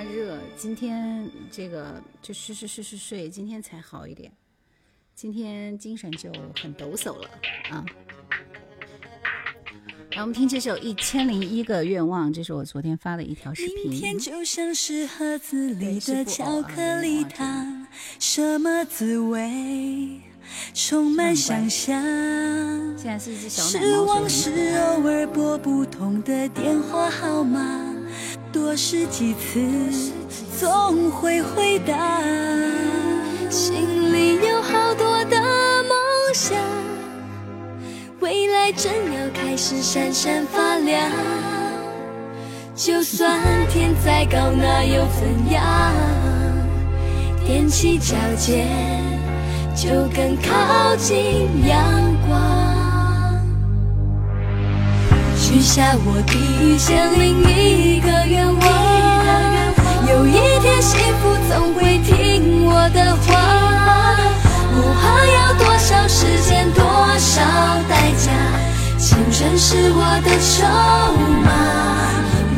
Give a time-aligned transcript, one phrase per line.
[0.00, 0.38] 发热。
[0.56, 4.32] 今天这个就睡睡睡睡睡，今天才好一点。
[5.14, 7.28] 今天精神就很抖擞了
[7.70, 7.84] 啊！
[10.12, 14.18] 来，我们听这首《一千零一个愿望》，这是我昨天发的一条视明天。
[14.18, 17.86] 就像是盒子里的巧克力糖，
[18.18, 20.18] 什么滋味？
[20.72, 22.02] 充满想象。
[22.96, 24.58] 现在是一只小奶是猫往声音。
[24.58, 27.89] 事偶尔拨不通的电话号码，
[28.52, 30.12] 多试几次
[30.58, 32.20] 总会回答。
[33.48, 35.36] 心里有好多的
[35.84, 35.96] 梦
[36.34, 36.56] 想，
[38.20, 41.10] 未来正要开始闪闪发亮。
[42.74, 45.92] 就算天再高，那又怎样？
[47.46, 48.66] 踮起脚尖，
[49.76, 51.76] 就更靠近阳
[52.26, 52.69] 光。
[55.52, 58.62] 许下我第一千零一个愿望，
[60.08, 63.34] 有一天幸福总会听我的话，
[64.72, 66.84] 不怕要多少时间，多
[67.18, 67.42] 少
[67.88, 68.30] 代价，
[68.96, 70.62] 青春是我的筹
[71.42, 71.50] 码。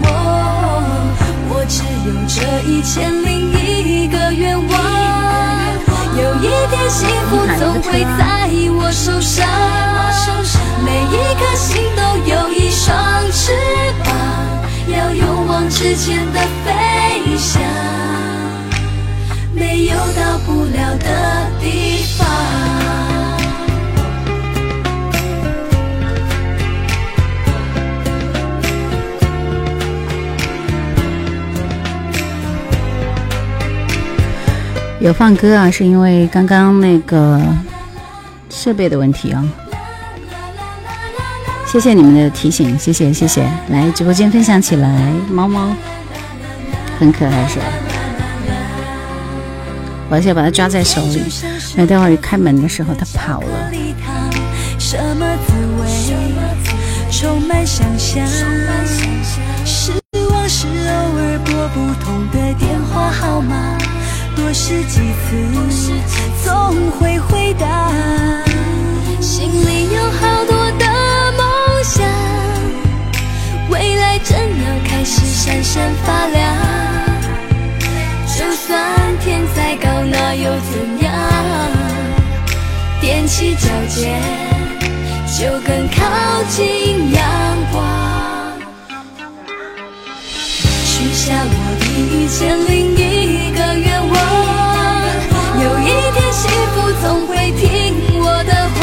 [0.02, 0.06] 我
[1.48, 4.70] 我只有这一千零一个愿望，
[6.14, 9.48] 有一天幸福总会在我手上，
[10.84, 13.52] 每一颗心都有一双翅
[14.04, 14.14] 膀，
[14.86, 17.62] 要勇往直前的飞翔，
[19.54, 22.28] 没有到不了的地方。
[35.00, 37.40] 有放歌啊，是因为刚刚那个
[38.50, 39.42] 设备的问题啊。
[41.72, 43.42] 谢谢你们的提醒，谢谢谢谢。
[43.70, 45.74] 来直播间分享起来，猫猫
[47.00, 47.64] 很可爱是吧？
[50.10, 51.22] 我要把它抓在手里，
[51.70, 53.70] 因为待会儿开门的时候它跑了。
[54.78, 55.88] 什么滋味？
[57.10, 58.22] 充满想象。
[59.64, 59.92] 是
[60.30, 63.78] 往事偶尔拨不通的电话号码，
[64.36, 65.32] 多试几次
[66.44, 66.52] 总
[67.00, 67.90] 会回答。
[69.22, 70.61] 心里有好多
[73.72, 76.54] 未来正要开始闪闪发亮。
[78.36, 78.78] 就算
[79.24, 80.72] 天再高，那又怎
[81.02, 81.10] 样？
[83.00, 84.20] 踮起脚尖，
[85.38, 85.98] 就更靠
[86.50, 87.22] 近阳
[87.72, 87.82] 光。
[90.84, 94.14] 许下我第一千零一个愿望，
[95.64, 96.40] 有一天幸
[96.74, 97.62] 福总会听
[98.20, 98.80] 我的话，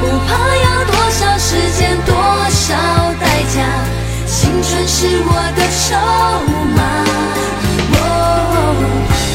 [0.00, 2.14] 不怕要多少时间，多
[2.48, 2.68] 少，
[4.50, 5.94] 青春是我的筹
[6.74, 6.82] 码。
[7.92, 7.96] 我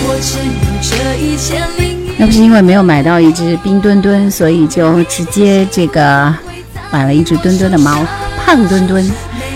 [0.09, 0.43] 我只有
[0.81, 2.19] 这一千零。
[2.19, 6.33] 要不是因为没有买到一只冰墩墩，所以就直接这个
[6.91, 8.05] 买了一只墩墩的猫，
[8.45, 9.09] 胖墩墩。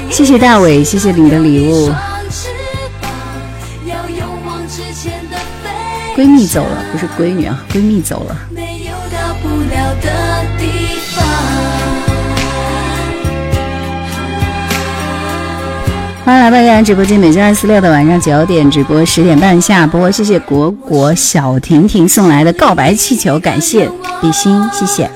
[0.09, 1.91] 谢谢大伟，谢谢你的礼物。
[6.15, 8.48] 闺蜜走了，不是闺女啊，闺蜜走了。
[16.29, 20.11] 欢迎来到依然直播间，每周二、四、六的晚上九点直播，十点半下播。
[20.11, 23.89] 谢谢果果小婷婷送来的告白气球，感谢
[24.21, 25.09] 比心，谢谢。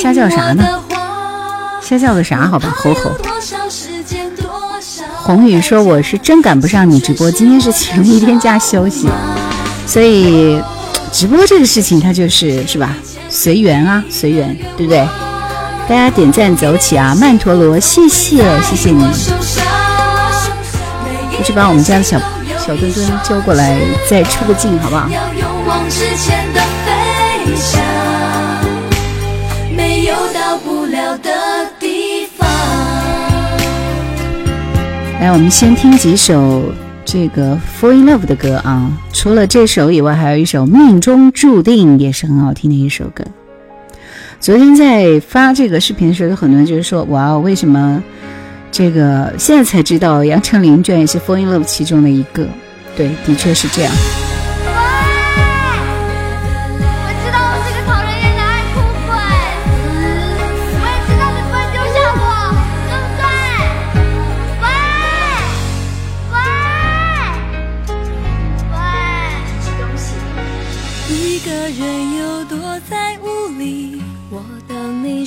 [0.00, 0.64] 瞎叫啥呢？
[1.82, 2.48] 瞎叫个啥？
[2.48, 3.10] 好吧，吼吼。
[5.02, 9.10] 红雨说我是真赶不上你直播，今天是请了一天假休息，
[9.86, 10.58] 所以
[11.12, 12.96] 直播这个事情它就是是吧？
[13.28, 15.06] 随缘啊，随缘，对不对？
[15.88, 17.16] 大家点赞走起啊！
[17.18, 19.02] 曼陀罗，谢谢谢谢你，
[21.38, 22.20] 我去把我们家的小
[22.58, 25.08] 小墩墩叫过来，再出个镜，好不好？
[35.18, 36.64] 来，我们先听几首
[37.02, 38.90] 这个《Fall in Love》的歌啊。
[39.14, 43.24] 除了这首以外，还有一首《命中注定》，也是很好听的一首歌。
[44.40, 48.02] 昨天在发这个视频的时候，有很多人就是说：“哇，为什么
[48.70, 52.46] 这个现在才知道杨丞琳居然也是《Fall in Love》其中的一个？”
[52.96, 53.92] 对，的确是这样。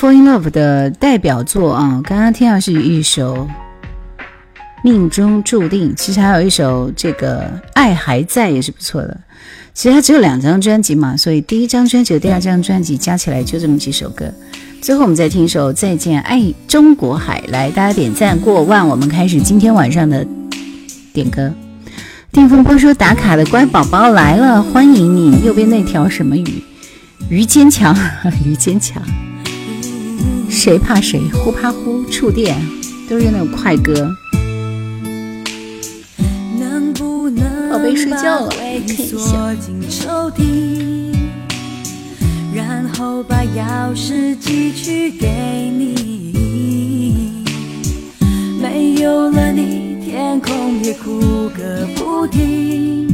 [0.00, 3.46] Fall in Love》的代表作啊，刚刚听到是一首
[4.82, 7.42] 《命中注定》，其实还有一首这个
[7.74, 9.20] 《爱还在》也是不错的。
[9.74, 14.32] 其实它只有两张专辑嘛，所以第一张专辑、第二张专辑加起来就这么几首歌。
[14.80, 20.26] 最后我们再听一首《再见爱中国海》，来大家点赞过万，我们开始今天晚上的
[21.12, 21.52] 点歌。
[22.32, 25.44] 定风波说打卡的乖宝宝来了，欢迎你！
[25.44, 26.62] 右边那条什么鱼？
[27.28, 27.94] 鱼坚强，
[28.46, 29.02] 鱼坚强。
[30.62, 31.18] 谁怕谁？
[31.32, 32.54] 呼怕呼，触电，
[33.08, 34.14] 都是那种快歌。
[36.58, 39.56] 能不能宝贝睡觉了，看一下。
[42.54, 47.42] 然后把钥匙寄去给你。
[48.60, 53.08] 没有了你，天空也哭个不停。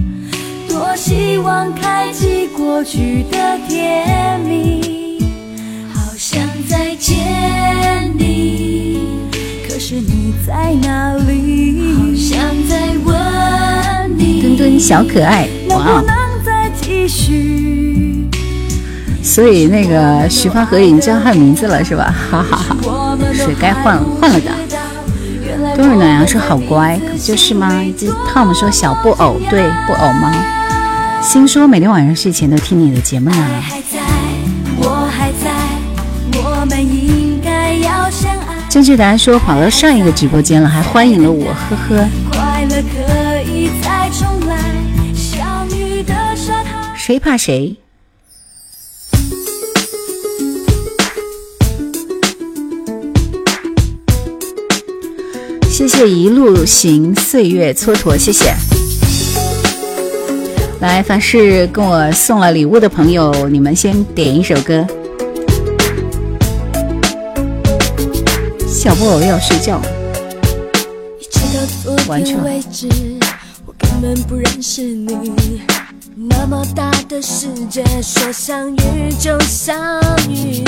[0.69, 5.06] 多希望开启过去的甜蜜。
[6.69, 7.17] 再见
[8.19, 8.99] 你，
[9.69, 11.95] 可是你在哪里？
[11.95, 16.03] 好想再问你，墩墩小可爱，哇！
[19.23, 22.15] 所以那个徐发和已经叫他名字了是吧？
[22.31, 22.77] 哈哈哈，
[23.33, 24.51] 是该换了，换了的。
[25.77, 27.83] 冬日暖阳说好乖，可不就是吗？
[27.83, 30.33] 以及 Tom 说小布偶，对，布偶吗？
[31.21, 33.63] 心说每天晚上睡前都听你的节目呢。
[38.77, 42.07] 正确答案说跑到上一个直播间了，还欢迎了我，呵呵。
[46.95, 47.75] 谁怕谁？
[55.71, 58.53] 谢谢一路行岁月蹉跎，谢谢。
[60.83, 64.87] 来，凡是跟我送了礼物的朋友，你们先点一首歌。
[68.87, 69.83] 小布偶要睡觉，
[72.07, 72.39] 完全。
[76.15, 79.77] 那么大的世界，说相遇就相
[80.31, 80.63] 遇。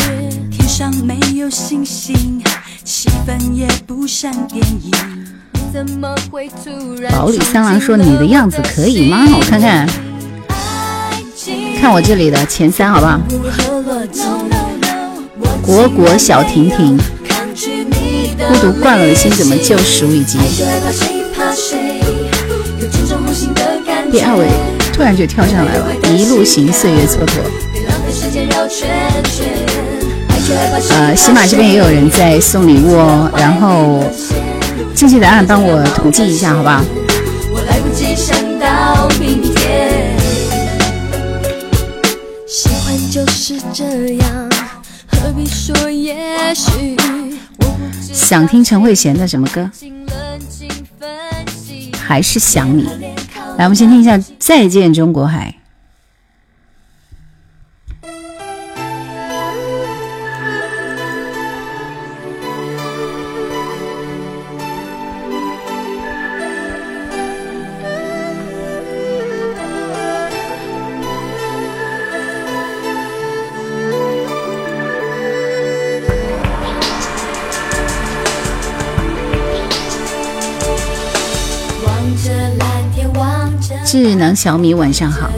[0.51, 2.43] 天上没有星星，
[2.83, 4.91] 气氛也不像电影。
[5.73, 7.13] 怎么会突然？
[7.13, 9.29] 宝里三郎说：“你的样子可以吗？
[9.33, 9.89] 我看看，
[11.81, 13.21] 看我这里的前三，好不好？”
[15.63, 16.99] 果果小婷婷，
[18.47, 20.07] 孤独惯了的心怎么救赎？
[20.07, 20.39] 以及
[24.11, 24.47] 第二位
[24.93, 27.41] 突然就跳上来了，一路行，岁月蹉跎。
[30.91, 34.03] 呃，喜马这边也有人在送礼物哦，然后
[34.95, 36.83] 正确答案帮我统计一下，好不好？
[46.55, 46.98] 想
[48.29, 49.71] 想听陈慧娴的什么歌？
[51.97, 52.85] 还是想你？
[53.57, 55.55] 来，我们先听一下《再见中国海》。
[84.39, 85.29] 小米晚上好。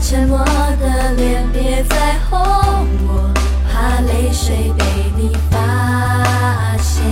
[0.00, 0.38] 沉默
[0.80, 2.38] 的脸，别再哄
[3.06, 3.30] 我，
[3.70, 4.84] 怕泪水被
[5.16, 5.56] 你发
[6.80, 7.04] 现。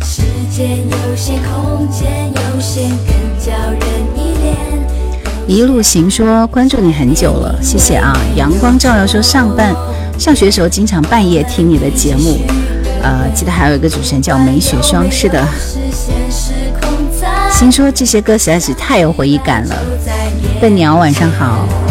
[0.00, 3.08] 时间有限，空间有限，更
[3.38, 3.75] 叫人
[5.46, 8.12] 一路行说关注你很久了，谢谢啊！
[8.34, 9.72] 阳光照耀说上半
[10.18, 12.40] 上学时候经常半夜听你的节目，
[13.00, 15.46] 呃，记得还有一个主持人叫梅雪霜，是的。
[17.52, 19.76] 心说这些歌实在是太有回忆感了。
[20.60, 21.85] 笨鸟晚上好。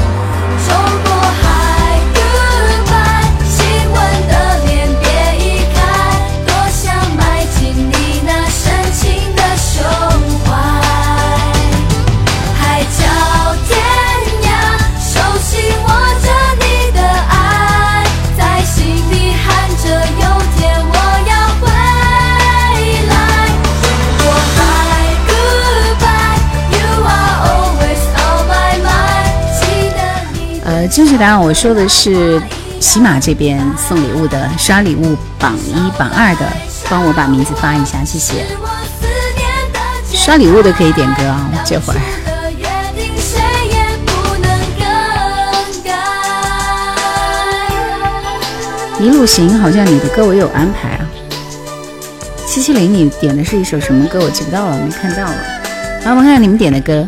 [30.88, 32.42] 正确答案，我说的是
[32.80, 36.46] 喜马这边送礼物的，刷礼物榜一榜二的，
[36.90, 38.46] 帮我把名字发一下，谢谢。
[40.14, 42.00] 刷礼物的可以点歌啊，这会儿。
[49.00, 51.06] 一路行，好像你的歌我有安排啊。
[52.48, 54.20] 七七零，你点的是一首什么歌？
[54.22, 55.36] 我记不到了，没看到了。
[56.06, 57.06] 来，我们看看你们点的歌。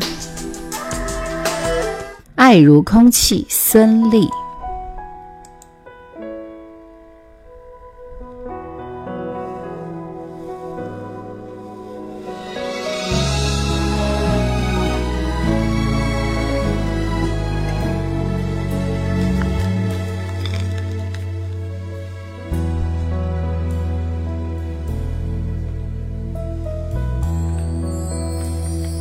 [2.48, 4.30] 爱如空气，孙俪。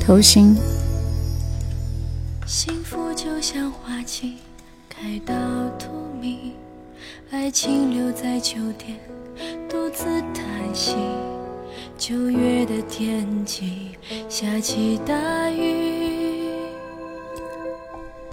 [0.05, 0.66] 头心。
[4.07, 4.35] 情
[4.89, 5.35] 开到
[5.77, 5.89] 荼
[6.23, 6.53] 蘼，
[7.33, 8.97] 爱情留在秋天，
[9.69, 10.95] 独自叹息。
[11.99, 13.91] 九月的天气，
[14.29, 16.53] 下起大雨。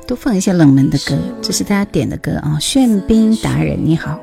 [0.07, 2.59] 多放一些冷门的歌，这是大家点的歌啊！
[2.61, 4.19] 炫冰达人你好，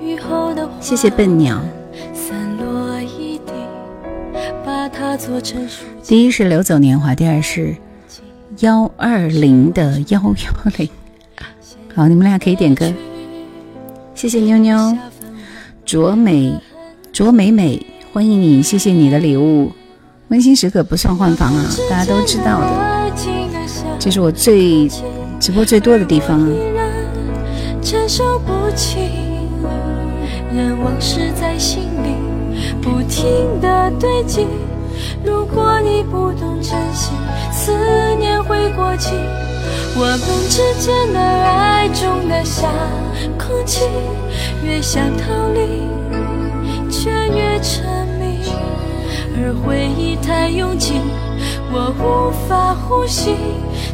[0.00, 1.60] 雨后的谢谢笨鸟。
[2.14, 3.52] 散落一地，
[4.64, 5.68] 把它做成
[6.02, 7.76] 第一是流走年华，第二是
[8.60, 10.88] 幺二零的幺幺零。
[11.94, 12.90] 好，你们俩可以点歌。
[14.14, 14.96] 谢谢妞妞，
[15.84, 16.58] 卓美，
[17.12, 17.84] 卓美美，
[18.14, 19.70] 欢迎你，谢谢你的礼物。
[20.28, 23.12] 温馨时刻不算换房啊，大家都知道的，
[23.98, 24.88] 这是我最
[25.38, 26.40] 直播最多的地方。
[27.82, 28.98] 承受不起，
[30.54, 32.16] 任往事在心里
[32.80, 33.26] 不停
[33.60, 34.46] 的堆积。
[35.24, 37.12] 如果你不懂珍惜，
[37.52, 37.72] 思
[38.18, 39.14] 念会过期。
[39.98, 40.18] 我们
[40.50, 42.70] 之间的爱重得像
[43.38, 43.80] 空气，
[44.62, 47.84] 越想逃离，却越沉
[48.20, 48.52] 迷。
[49.38, 50.92] 而回忆太拥挤，
[51.72, 53.34] 我无法呼吸，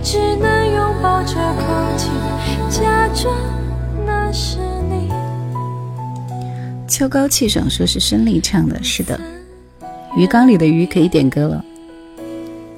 [0.02, 2.10] 只能拥抱着空气，
[2.68, 3.32] 假装
[4.04, 4.58] 那是
[4.90, 5.08] 你。
[6.88, 9.18] 秋高气爽，说是孙俪唱的，是的。
[10.14, 11.64] 鱼缸里的鱼可以点歌了。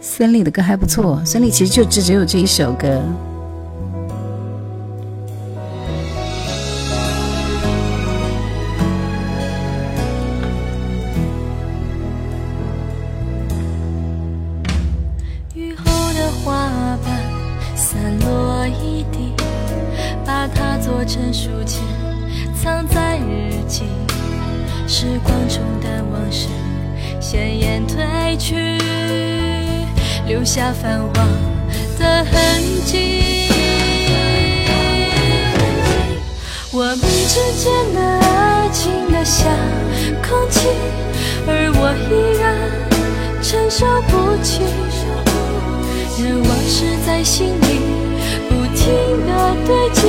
[0.00, 3.02] 森林的歌还不错，森林其实就只只有这一首歌。
[15.54, 17.20] 雨后的花瓣
[17.74, 19.32] 散落一地，
[20.24, 21.82] 把它做成书签，
[22.54, 23.82] 藏在日记，
[24.86, 26.46] 时光冲淡往事。
[27.24, 28.76] 鲜艳褪去，
[30.26, 31.26] 留下泛黄
[31.98, 33.48] 的痕迹。
[36.70, 39.48] 我们之间的爱情的像
[40.22, 40.68] 空气，
[41.46, 42.44] 而我依然
[43.42, 44.60] 承受不起。
[46.22, 47.80] 任往事在心里
[48.50, 48.84] 不停
[49.26, 50.02] 的堆积。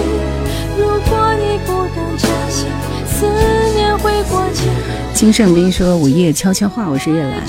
[0.77, 2.67] 如果你不懂珍惜，
[3.15, 3.25] 思
[3.73, 4.67] 念会过期。
[5.13, 7.39] 金圣斌说：“午夜悄悄话，我是叶兰，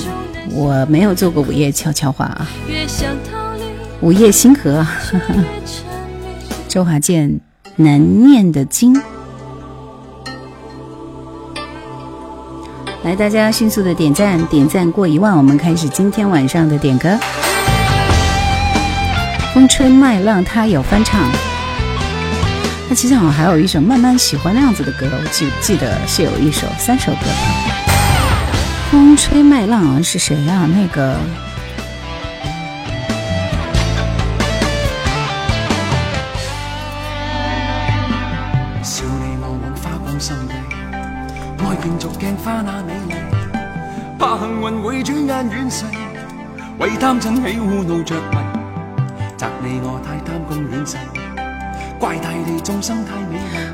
[0.53, 2.47] 我没有做过午夜悄悄话啊。
[4.01, 5.45] 午夜星河，越沉迷。
[6.69, 7.41] 周华健
[7.75, 8.95] 难念的经。
[13.03, 17.19] 来，大家迅速的点赞，点赞过一万，我们开始今天晚上的点歌。
[19.53, 21.29] 风吹麦浪，他有翻唱。
[22.89, 27.19] 那其实好像还有一首慢慢喜欢那样子的歌，我记记得是有一首三首歌。
[28.91, 31.19] 风吹麦浪是谁啊、那个
[38.85, 40.55] 笑你我往花光心地，
[41.65, 43.17] 愛競逐鏡花那美麗，
[44.17, 45.85] 怕幸運會轉眼遠逝，
[46.79, 48.39] 為貪嗔喜惡怒着迷，
[49.37, 51.16] 責你我太貪功戀勢，怪大地眾生太美麗。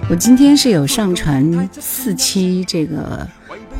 [0.09, 3.27] 我今天是有上传四期这个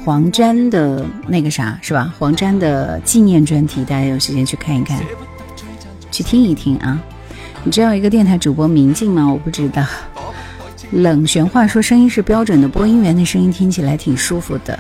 [0.05, 2.13] 黄沾的那个啥是吧？
[2.19, 4.99] 黄沾的纪念专题，大家有时间去看一看，
[6.11, 7.01] 去听一听啊。
[7.63, 9.31] 你知道一个电台主播明镜吗？
[9.31, 9.85] 我不知道。
[10.91, 14.79] 冷玄话说声音是标准的，播音员的声音听起来挺舒服的。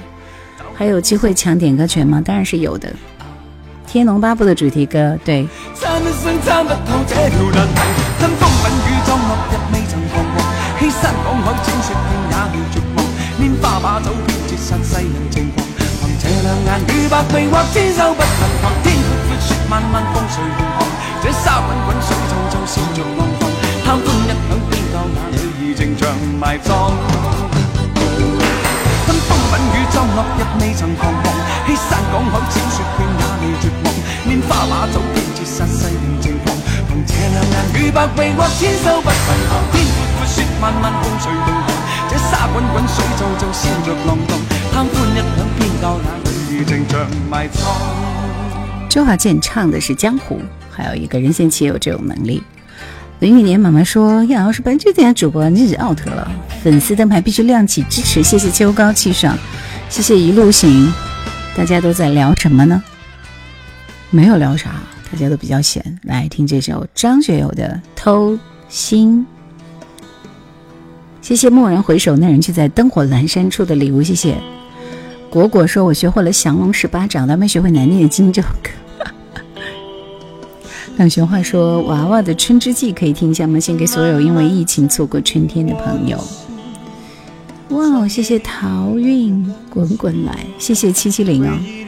[0.74, 2.20] 还有机会抢点歌权吗？
[2.24, 2.88] 当然是有的。
[3.86, 5.46] 《天龙八部》的主题歌，對。
[8.22, 10.38] 參一生參不透這條難題，吞風品雨裝落日未曾彷徨，
[10.78, 13.02] 欺山赶海踐雪徑也未绝望，
[13.40, 15.66] 拈花把酒偏折煞世人情狂，
[15.98, 20.86] 凭这两眼与百臂或千手不能防，天闊闊雪漫漫風隨浪狂，
[21.22, 23.42] 这沙滚滚水皱皱笑着浪蕩，
[23.82, 26.06] 貪歡一晌偏教那女儿情长
[26.38, 26.70] 埋葬。
[29.04, 31.26] 吞風品雨裝落日未曾彷徨，
[31.66, 33.84] 欺山赶海踐雪徑也未绝望，
[34.30, 36.54] 拈花把酒偏折煞世人情狂，
[48.88, 50.40] 周华健唱的是江湖，
[50.70, 52.42] 还有一个任贤齐有这种能力。
[53.20, 56.30] 林雨年妈妈说：“叶老师本这点主播你是 out 了，
[56.62, 59.36] 粉丝灯牌必须亮起支持，谢谢秋高气爽，
[59.88, 60.92] 谢谢一路行。
[61.56, 62.82] 大家都在聊什么呢？
[64.10, 64.72] 没有聊啥，
[65.12, 66.00] 大家都比较闲。
[66.04, 69.18] 来听这首张学友的《偷心》。
[71.20, 74.36] 谢谢蓦然回首，那人却在灯火阑珊处的礼物，谢谢。
[75.30, 78.70] 果果说：“我学会了降龙十八掌，但没学会难念的经这首歌。”
[80.96, 83.60] 冷玄话说：“娃娃的《春之祭》可以听一下吗？
[83.60, 86.18] 献给所有因为疫情错过春天的朋友。”
[87.70, 91.81] 哇哦，谢谢桃运滚滚来，谢谢七七零哦。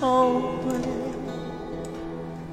[0.00, 0.74] 后悔，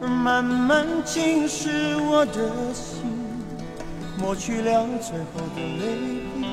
[0.07, 1.69] 慢慢侵蚀
[2.03, 3.03] 我的心，
[4.17, 5.83] 抹去了最后的泪
[6.35, 6.47] 滴。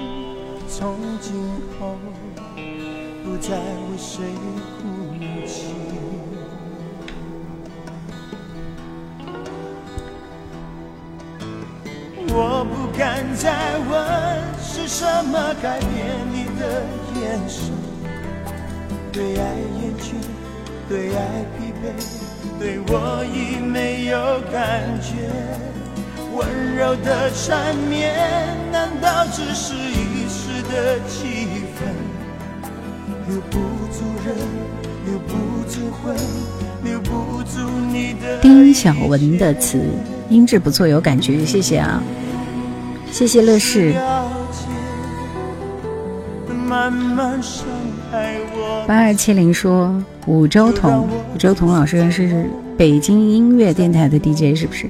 [0.68, 1.34] 从今
[1.78, 1.96] 后，
[3.24, 4.24] 不再为谁
[4.78, 4.82] 哭
[5.46, 5.74] 泣。
[12.32, 13.90] 我不敢再问
[14.62, 15.90] 是什么改变
[16.32, 16.62] 你的
[17.20, 17.72] 眼神，
[19.10, 19.42] 对爱
[19.80, 20.14] 厌倦，
[20.90, 21.86] 对爱疲惫，
[22.58, 24.18] 对我已没有
[24.50, 25.30] 感觉。
[26.34, 28.12] 温柔的缠绵，
[28.72, 31.86] 难道只是一时的气氛？
[33.28, 33.60] 留不
[33.92, 34.34] 住人，
[35.06, 36.16] 留不住魂，
[36.82, 39.80] 留不住你的丁小文的词
[40.28, 42.02] 音质不错，有感觉，谢谢啊，
[43.12, 43.94] 谢谢乐视。
[46.70, 47.64] 慢慢伤
[48.12, 48.84] 害我。
[48.86, 49.92] 八二七零说
[50.26, 54.88] 五周彤，五周彤老师是北京音乐电台的 DJ，是不是？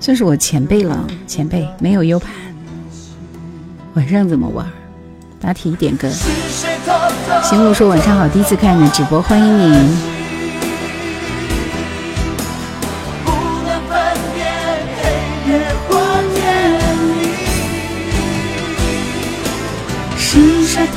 [0.00, 2.32] 算是我前辈了，前辈没有 U 盘，
[3.92, 4.66] 晚上怎么玩？
[5.38, 6.08] 答题点歌。
[7.42, 10.19] 行路说晚上好，第一次看你的直播，欢迎你。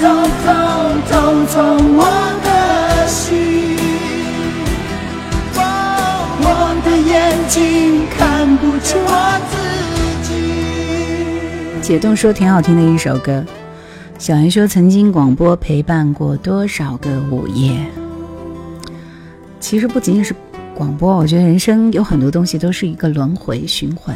[0.03, 0.11] 是谁偷
[0.43, 0.51] 偷
[1.07, 1.63] 偷走
[1.95, 2.03] 我
[2.43, 3.77] 的心？
[5.53, 6.75] 把
[7.47, 9.09] 竟看不见我
[9.49, 9.53] 自
[10.27, 11.81] 己。
[11.81, 13.41] 解冻说挺好听的一首歌。
[14.19, 17.85] 小云说曾经广播陪伴过多少个午夜。
[19.61, 20.35] 其实不仅仅是
[20.75, 24.15] 广播，我觉得人生有很多东西都是一个轮回循环。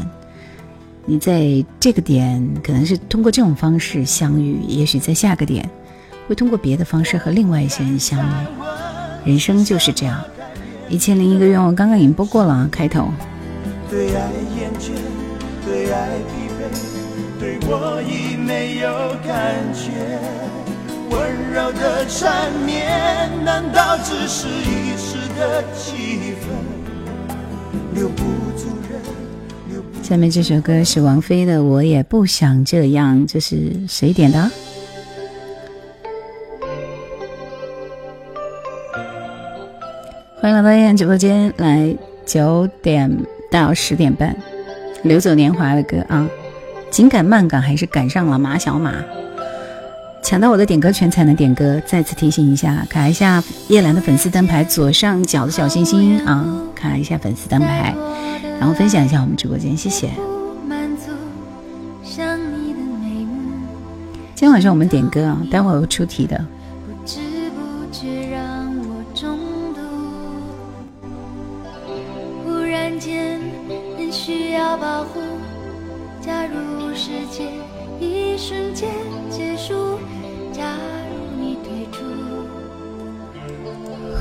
[1.09, 5.67] 你在这个点可能是通过这种方式相遇，也许在下个点
[6.27, 8.23] 会通过别的方式和另外一些人相遇。
[9.23, 10.21] 人生就是这样。
[10.89, 13.09] 一千零一个愿望刚刚已经播过了，开头。
[13.89, 14.91] 对爱厌倦，
[15.65, 16.61] 对爱疲惫，
[17.39, 18.89] 对我已没有
[19.25, 20.19] 感觉。
[21.09, 22.85] 温柔的缠绵，
[23.45, 26.51] 难道只是一时的气氛？
[27.95, 28.23] 留不
[28.57, 28.96] 住人，
[30.07, 34.49] 下面这首歌是王菲的《我也不想这样》，这是谁点的？
[40.39, 41.93] 欢迎来到燕直播间，来
[42.25, 43.17] 九点
[43.51, 44.33] 到十点半，
[45.03, 46.25] 流走年华的歌啊！
[46.89, 48.93] 紧赶慢赶还是赶上了马小马，
[50.27, 51.81] 抢到我的点歌权才能点歌。
[51.85, 57.95] 再次提醒一下，卡一下叶兰的粉丝灯牌左上角的小心心啊，卡一下粉丝灯牌，
[58.59, 60.09] 然后分享一下我们直播间，谢谢。
[60.67, 61.13] 满足
[62.03, 63.39] 想你的眉目，
[64.35, 66.45] 今天晚上我们点歌啊，待会儿会出题的。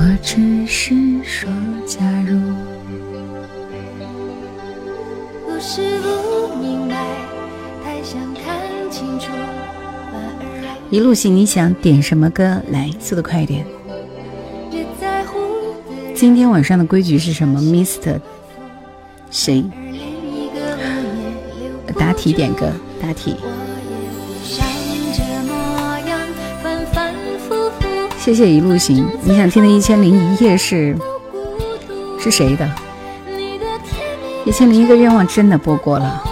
[0.08, 1.50] 我只是说，
[1.84, 2.38] 假如
[5.44, 6.94] 不是不明白，
[7.82, 9.32] 太想看清楚，
[10.90, 12.62] 一路行，你想点什么歌？
[12.70, 13.66] 来，速度快一点。
[14.70, 15.40] 越在乎
[16.14, 18.20] 今天晚上的规矩是什么？Mr.
[19.28, 19.64] 谁？
[21.98, 22.70] 答题点歌，
[23.02, 23.34] 答题。
[28.26, 29.06] 谢谢一路行。
[29.22, 30.96] 你想听的《一千零一夜》是。
[32.18, 32.68] 是谁的？
[34.44, 36.24] 一千零一个愿望真的播过了，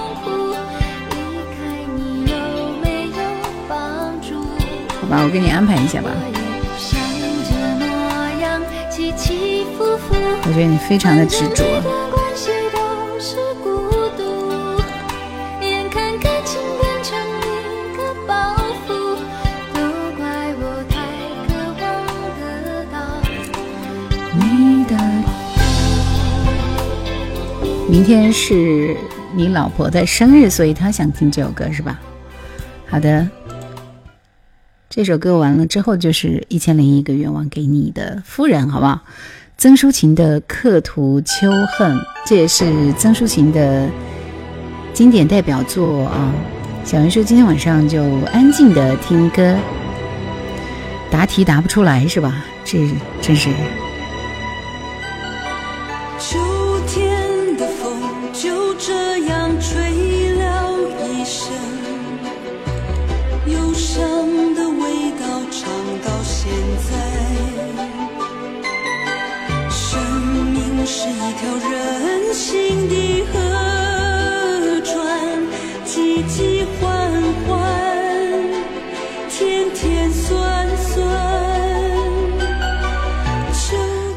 [5.01, 6.11] 好吧，我给你安排一下吧。
[10.47, 11.63] 我觉得你非常的执着。
[27.95, 28.97] 明天是
[29.37, 32.01] 你老婆的生日，所以她想听这首歌是吧？
[32.89, 33.29] 好的，
[34.91, 39.01] 这首歌完了之后就是《一千零一个愿望》给你的夫人，好不好？
[39.57, 43.89] 曾淑琴的《刻图秋恨》，这也是曾淑琴的
[44.93, 46.35] 经典代表作啊。
[46.85, 48.03] 小袁说今天晚上就
[48.33, 49.57] 安静的听歌，
[51.13, 52.45] 答题答不出来是吧？
[52.65, 52.91] 这
[53.23, 53.51] 真是。
[58.45, 61.51] 就这样吹了一生，
[63.47, 63.99] 忧伤
[64.55, 65.63] 的味道尝
[66.05, 66.53] 到现
[66.85, 66.91] 在。
[69.71, 69.99] 生
[70.53, 72.64] 命是一条任性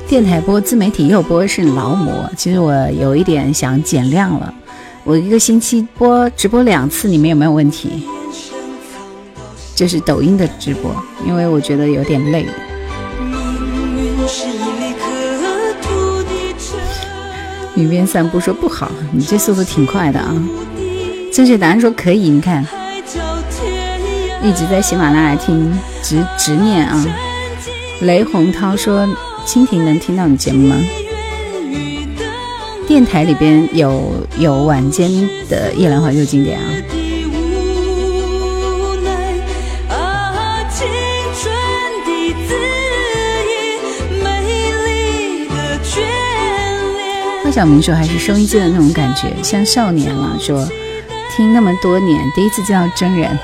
[0.08, 2.32] 电台播，自媒体又播是劳模。
[2.38, 4.54] 其实我有一点想减量了，
[5.04, 8.08] 我一个星期播直播两次，你们有没有问题？
[9.76, 12.48] 就是抖音的直播，因为我觉得有点累。
[13.20, 20.34] 命运是一粒刻土的针，雨边散步说不好，你这速度挺快的啊！
[21.34, 22.66] 正确答案说可以，你看。
[24.42, 27.06] 一直在喜马拉雅听执执念啊。
[28.02, 29.06] 雷洪涛说
[29.48, 30.76] 蜻蜓能听到你节目吗？
[32.86, 35.10] 电台里边有有晚间
[35.50, 36.66] 的夜兰怀旧经典啊。
[36.70, 36.98] 的
[38.68, 39.10] 无奈
[39.90, 40.86] 啊，青
[41.34, 41.50] 春
[42.06, 42.12] 的
[42.46, 42.52] 恣
[43.48, 43.50] 意，
[44.22, 44.26] 美
[44.84, 45.96] 丽的眷
[46.98, 47.42] 恋。
[47.46, 50.38] 花晓明说还是收音机的那种感觉，像少年了。
[50.42, 50.68] 说
[51.36, 53.40] 听那么多年，第一次见到真人。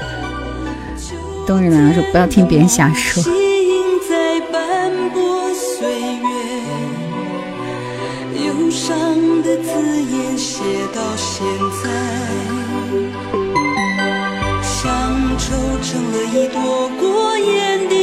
[1.47, 3.23] 冬日南说不要听别人瞎说。
[9.43, 9.69] 的字
[10.01, 10.63] 眼写
[10.95, 11.45] 到现
[11.83, 11.89] 在，
[14.61, 17.93] 乡愁成了一朵过眼的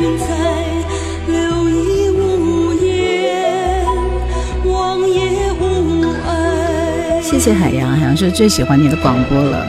[0.00, 0.26] 云彩，
[1.28, 3.86] 留意无言，
[4.64, 5.20] 望也
[7.22, 9.64] 谢谢海洋，海洋说最喜欢你的广播了。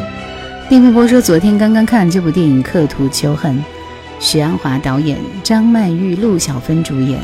[0.67, 3.55] 丁波波说昨天刚刚看这部电影《刻图求恨》，
[4.19, 7.19] 许鞍华导演，张曼玉、陆小芬主演，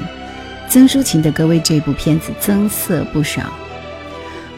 [0.74, 3.54] 曾淑琴的歌为这部片子增色不少。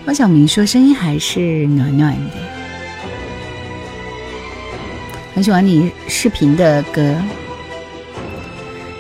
[0.06, 2.32] 王小明说声音还是暖暖的，
[5.34, 7.13] 很喜欢你视频的歌。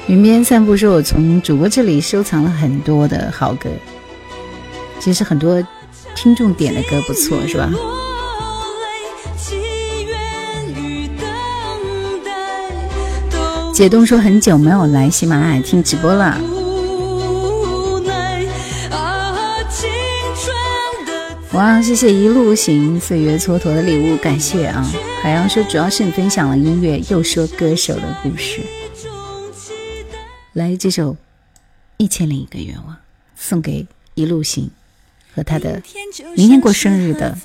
[0.07, 3.69] 云边散步说，我从主播这里收藏了很多的好歌，
[4.99, 5.65] 其实很多
[6.17, 7.71] 听众点的歌不错，是吧？
[13.73, 16.37] 解冻说很久没有来喜马拉雅听直播了。
[21.55, 24.85] 哇，谢谢一路行岁月蹉跎的礼物，感谢啊！
[25.21, 28.59] 海洋说主要是你分享了音乐，又说歌手的故事。
[30.51, 31.13] 来这首
[31.95, 32.93] 《一千零一个愿望》，
[33.37, 34.69] 送给一路行
[35.33, 35.81] 和他的
[36.35, 37.37] 明天过生日的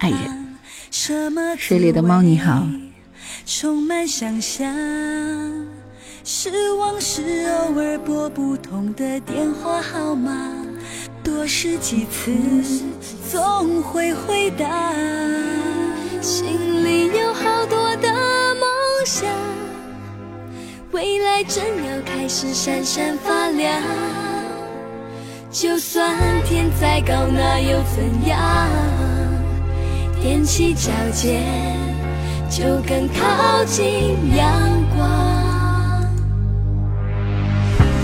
[0.00, 0.56] 爱人。
[1.56, 2.66] 水里的猫你好。
[3.46, 4.74] 充满想象，
[6.24, 10.50] 是往事偶尔拨不通的电话号码，
[11.24, 12.30] 多试几次
[13.32, 14.92] 总会回答。
[16.20, 18.08] 心里有好多的
[18.54, 18.68] 梦
[19.06, 19.26] 想，
[20.92, 23.82] 未来正要开始闪闪发亮。
[25.50, 28.68] 就算天再高，那又怎样？
[30.22, 31.42] 踮起脚尖。
[32.50, 34.46] 就更靠近阳
[34.94, 35.53] 光，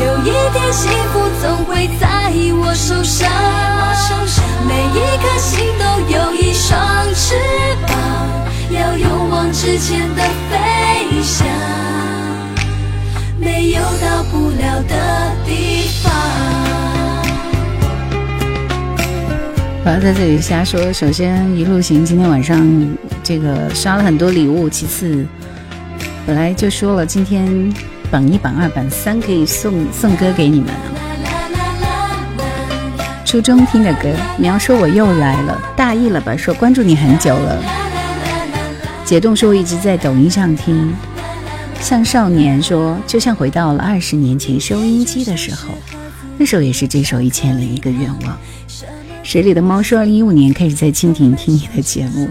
[0.00, 2.30] 有一天幸福总会在
[2.62, 3.28] 我手上，
[4.64, 5.84] 每一颗心都
[6.14, 6.78] 有一双
[7.14, 7.34] 翅
[7.84, 7.90] 膀，
[8.70, 11.44] 要勇往直前的飞翔，
[13.40, 16.12] 没有到不了的地方。
[19.82, 20.92] 不要在这里瞎说。
[20.92, 22.64] 首先，一路行今天晚上
[23.24, 25.26] 这个刷了很多礼物，其次
[26.24, 27.74] 本来就说了今天。
[28.10, 30.68] 榜一、榜二、榜三可以送送歌给你们。
[33.24, 36.36] 初中听的歌，你要说我又来了，大意了吧？
[36.36, 37.62] 说关注你很久了。
[39.04, 40.94] 解冻说我一直在抖音上听。
[41.80, 45.68] 像少年说，就像回到了二十年前收音机的时候，
[46.38, 48.32] 那时候也是这首《一千零一个愿望》。
[49.22, 52.28] 水里的猫说，二零一五年开始在蜻蜓听你的节目。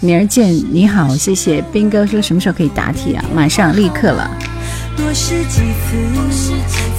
[0.00, 3.24] 明儿见，你好，谢谢斌哥说什么时候可以答题啊？
[3.34, 4.30] 马上，立刻了。
[5.00, 5.62] 多试几
[6.30, 6.52] 次，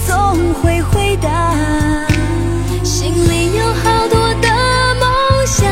[0.06, 2.04] 总会回答。
[2.82, 4.48] 心里有好多的
[4.98, 5.70] 梦想，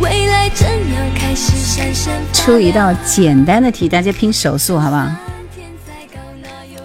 [0.00, 5.10] 未来正要开始闪闪出一道简单的题，大家拼手速，好不好？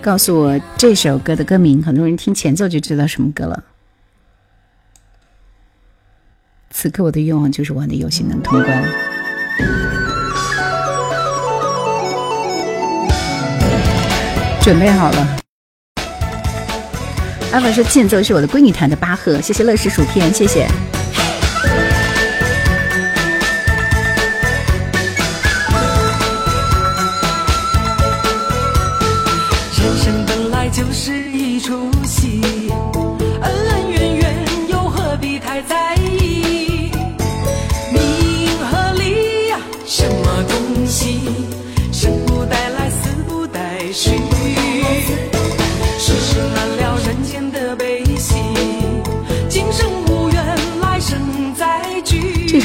[0.01, 3.63] 告诉我这首歌的歌名，很多人听前奏就知道什么歌了。
[6.71, 9.14] 此刻我的愿望就是玩的游戏能通关。
[14.65, 15.37] 准备好了。
[17.51, 20.67] 阿凡说间奏是我的闺女弹的巴赫，谢谢乐事薯片，谢谢。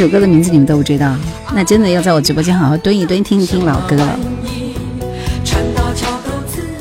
[0.00, 1.14] 首歌的名字你们都不知道，
[1.54, 4.18] 那真的要在我直播间好好蹲一蹲，听一听老歌了。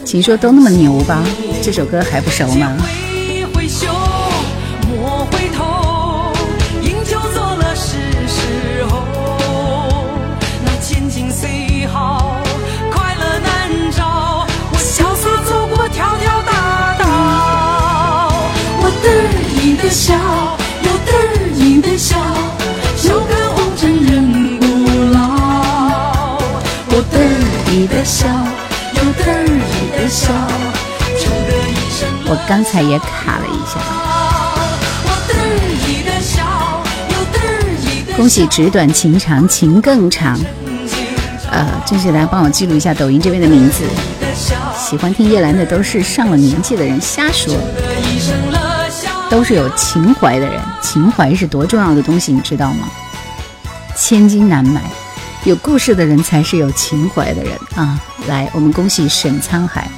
[0.06, 1.22] 请说都那么牛吧，
[1.62, 2.72] 这首歌还不熟吗？
[28.00, 28.26] 的笑，
[28.94, 30.32] 有得意的笑，
[31.20, 32.08] 就得一生。
[32.28, 33.78] 我刚才也卡了一下。
[38.16, 40.40] 恭喜纸短情长，情更长。
[41.52, 43.84] 呃，正是来帮我记录一下抖音这边的名字。
[44.78, 47.54] 喜欢听叶兰的都是上了年纪的人，瞎说，
[49.30, 50.58] 都是有情怀的人。
[50.82, 52.88] 情怀是多重要的东西，你知道吗？
[53.94, 54.82] 千金难买，
[55.46, 57.98] 有故事的人才是有情怀的人啊！
[58.28, 59.90] 来，我们恭喜沈沧海，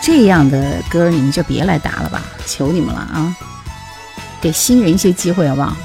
[0.00, 3.36] 这样的歌你们就别来打了吧，求你们了啊！
[4.40, 5.76] 给新人一些机会好不好？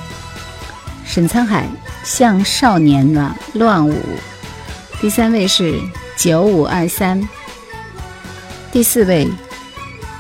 [1.04, 1.67] 沈沧海，
[2.04, 4.00] 像少年的乱舞，
[5.02, 5.80] 第三位是
[6.15, 7.28] 九五二三。
[8.71, 9.28] 第四位，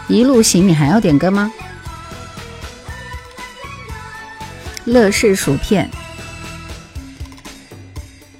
[0.07, 1.51] 一路行，你还要点歌吗？
[4.85, 5.89] 乐事薯片，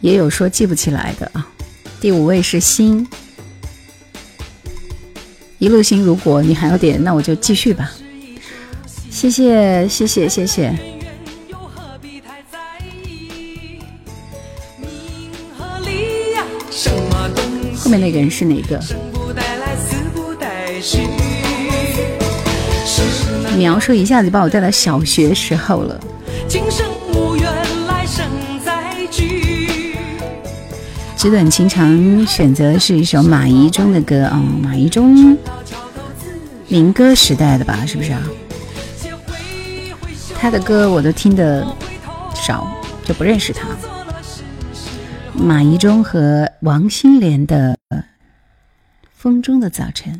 [0.01, 1.47] 也有说记不起来的啊。
[1.99, 3.07] 第五位是心，
[5.57, 7.91] 一路行，如果你还要点，那我就继续吧。
[9.09, 10.77] 谢谢，谢谢，谢谢。
[17.75, 18.79] 后面那个人是哪个？
[23.57, 25.99] 描述一下子把我带到小学时候了。
[31.17, 35.35] 纸短情长选择是一首马伊中的歌啊，马伊中
[36.67, 38.21] 民歌时代的吧，是不是啊？
[40.39, 41.65] 他的歌我都听的
[42.35, 42.67] 少，
[43.03, 43.67] 就不认识他。
[45.33, 47.75] 马伊中和王心莲的
[49.15, 50.13] 《风中的早晨》，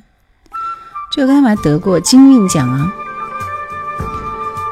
[1.12, 2.92] 这个干嘛得过金韵奖啊？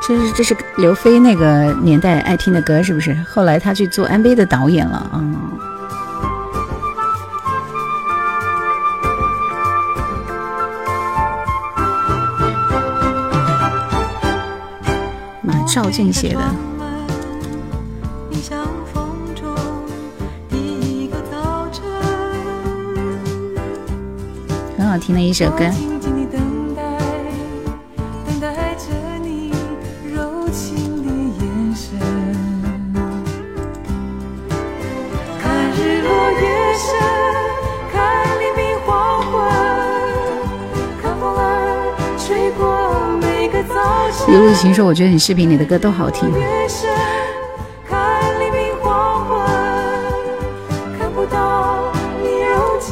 [0.07, 3.13] 这是这是刘飞那个年代爱听的歌，是不是？
[3.31, 5.23] 后来他去做 MV 的导演了啊。
[15.75, 16.39] 赵静写的，
[24.77, 25.94] 很好听的一首歌。
[44.27, 46.29] 一路行说，我觉得你视频里的歌都好听。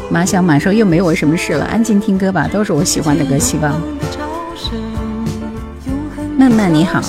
[0.09, 3.37] 马小马说又没我什么事了，安静听歌吧，都是我喜欢的歌。
[3.39, 3.81] 希望
[6.37, 7.01] 曼曼你好。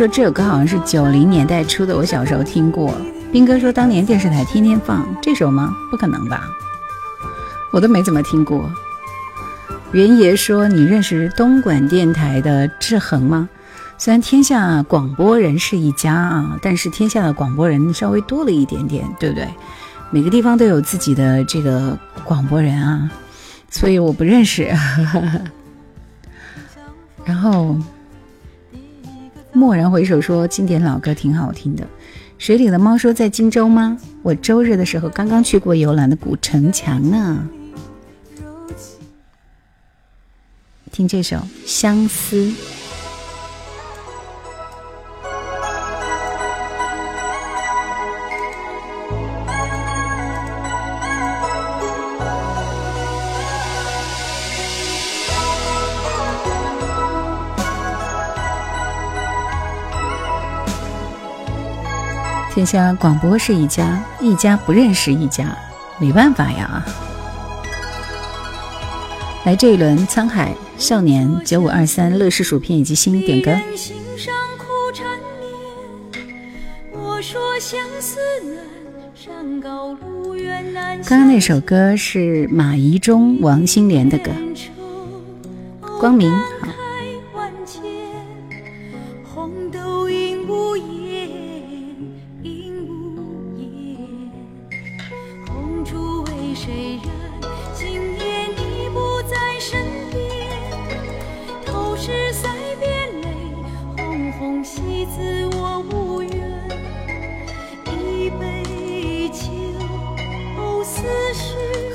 [0.00, 2.98] 说这首歌好像是九零年代出的，我小时候听过。
[3.30, 5.76] 兵哥说当年电视台天天放这首吗？
[5.90, 6.48] 不可能吧，
[7.70, 8.72] 我都没怎么听过。
[9.92, 13.46] 袁爷说你认识东莞电台的志恒吗？
[13.98, 19.46] 虽然天下广播人是一家啊，但是天下的广播人稍微多了一点点，对不对？
[20.10, 23.10] 每个地方都有自己的这个广播人啊，
[23.68, 24.74] 所以我不认识。
[27.22, 27.76] 然后。
[29.60, 31.86] 蓦然回首，说经典老歌挺好听的。
[32.38, 33.98] 水里的猫说在荆州吗？
[34.22, 37.46] 我周日的时候刚刚去过游览的古城墙呢。
[40.90, 41.36] 听这首
[41.66, 42.36] 《相思》。
[62.60, 65.56] 天下广播是一家，一家不认识一家，
[65.98, 66.84] 没办法呀。
[69.46, 73.52] 来这一轮，沧海少年九五二三乐事薯片以及新点歌。
[81.06, 84.30] 刚刚那首歌是马宜中、王心莲的歌，
[85.98, 86.30] 光明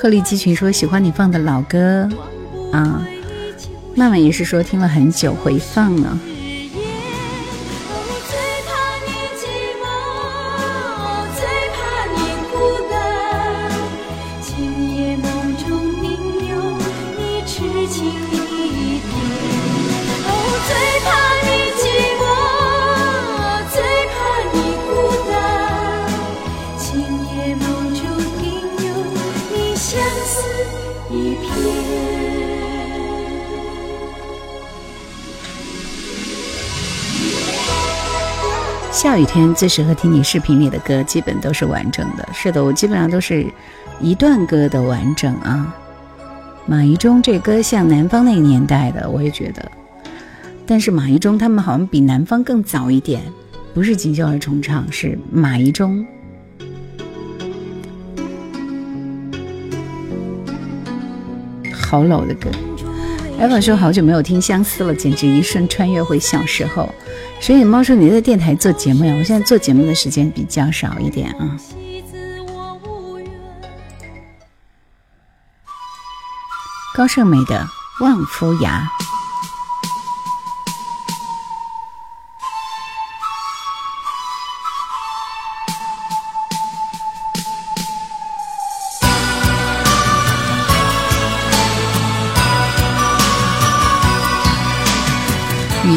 [0.06, 2.08] 鹤立鸡群说喜欢你放的老歌
[2.72, 3.03] 啊，
[3.95, 6.16] 曼曼也是说听了很久回放了。
[39.36, 42.26] 天最适合听你视频里的歌，基本都是完整的。
[42.34, 43.46] 是的，我基本上都是
[44.00, 45.76] 一段歌的完整啊。
[46.66, 49.70] 马宜中这歌像南方那个年代的，我也觉得。
[50.66, 53.24] 但是马宜中他们好像比南方更早一点，
[53.74, 56.08] 不是锦绣二重唱，是马宜中。
[61.74, 62.50] 好老的歌。
[63.38, 66.90] 艾宝说好久没有听相思了，简直一瞬穿越回小时候。
[67.42, 69.14] 所以猫说你在电台做节目呀？
[69.18, 71.58] 我现在做节目的时间比较少一点啊。
[76.96, 77.68] 高胜美的
[78.04, 78.90] 《望夫崖》。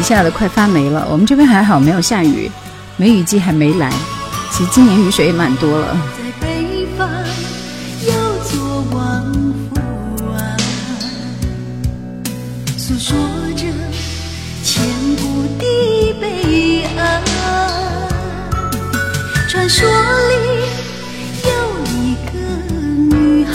[0.09, 2.49] 下的快发霉了，我们这边还好没有下雨，
[2.97, 3.93] 梅雨季还没来。
[4.51, 5.95] 其实今年雨水也蛮多了。
[6.17, 7.07] 在北方
[8.01, 8.11] 有
[8.43, 9.31] 座王
[9.71, 10.57] 府啊，
[12.75, 13.15] 诉说
[13.55, 13.65] 着
[14.63, 14.83] 千
[15.17, 17.21] 古的悲哀。
[19.47, 20.33] 传说里
[21.45, 21.51] 有
[21.93, 22.31] 一个
[23.15, 23.53] 女孩，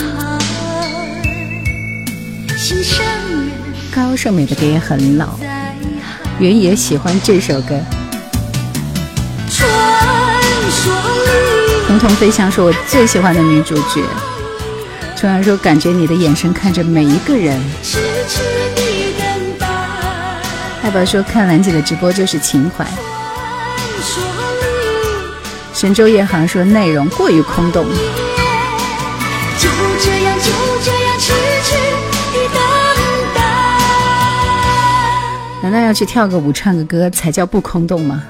[2.57, 3.51] 心上人
[3.93, 5.37] 高胜美的歌也很老，
[6.37, 7.79] 原野喜欢这首歌。
[9.49, 9.67] 传
[10.69, 11.87] 说里。
[11.87, 14.03] 彤彤飞翔是我最喜欢的女主角。
[15.15, 17.57] 春阳说，感觉你的眼神看着每一个人。
[20.83, 22.85] 爱宝说，看兰姐的直播就是情怀。
[25.73, 27.85] 神州夜航说，内容过于空洞。
[35.65, 38.23] 难道要去跳个舞、唱个歌才叫不空洞吗？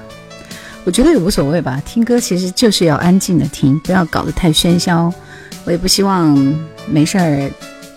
[0.84, 1.78] 我觉得也无所谓吧。
[1.84, 5.12] 听歌其实就是要安静的听，不要搞得太喧嚣。
[5.66, 6.34] 我也不希望
[6.88, 7.50] 没事儿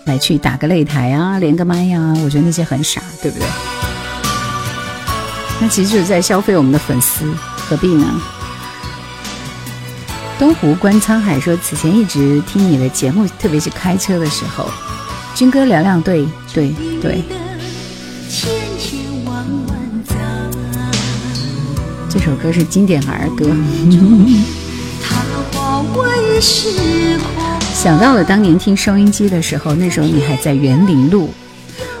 [0.04, 3.48] 来去打个擂台啊，连个麦呀、我觉得那些很傻，对不对？
[5.58, 7.24] 那其实就是在消费我们的粉丝，
[7.56, 8.06] 何必呢？
[10.38, 14.68] 东湖观沧海说，此前一直听你的节目，特别是开车的时候。
[15.34, 17.22] 军哥嘹亮，对对对，
[22.10, 23.46] 这首歌是经典儿歌。
[27.72, 31.32] 想到了当年听收音机的时候，那时候你还在园林路，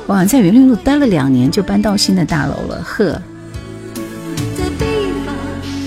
[0.06, 2.82] 我好像在园林路待了两年，就搬到新的大楼了。
[2.84, 3.22] 呵，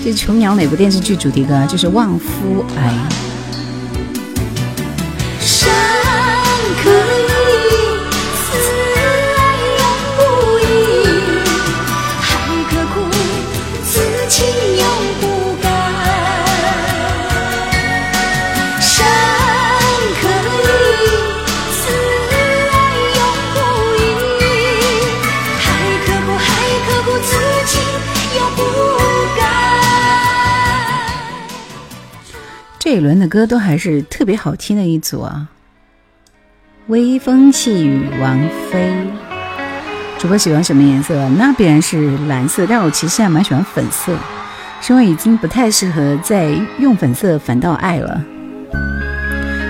[0.02, 1.66] 这《琼瑶》哪部电视剧主题歌啊？
[1.66, 2.90] 就是《望夫崖》。
[5.46, 5.70] 山
[6.82, 7.43] 可以，
[32.94, 35.48] 这一轮的歌都还是特别好听的一组啊！
[36.86, 38.38] 微风细雨，王
[38.70, 38.88] 菲。
[40.16, 41.28] 主播喜欢什么颜色？
[41.30, 44.16] 那必然是蓝色，但我其实还蛮喜欢粉色，
[44.80, 48.24] 是因为已经不太适合再用粉色，反倒爱了。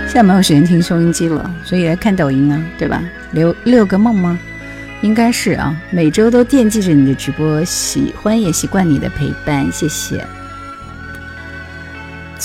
[0.07, 3.03] 现在没有时间听收音机了，所以来看抖音啊，对吧？
[3.33, 4.39] 六六个梦吗？
[5.01, 10.23] 应该是啊，每周都惦记着你的直播，喜欢也习惯你的陪伴，谢谢。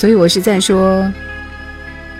[0.00, 1.12] 所以我是在说，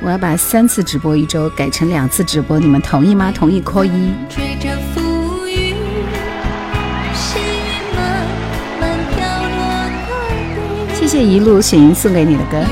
[0.03, 3.33] 我要把三次直播一周改成两次直播，你们同意吗？
[3.35, 4.13] 同意扣一。
[10.93, 12.63] 谢谢一路行送给你的歌，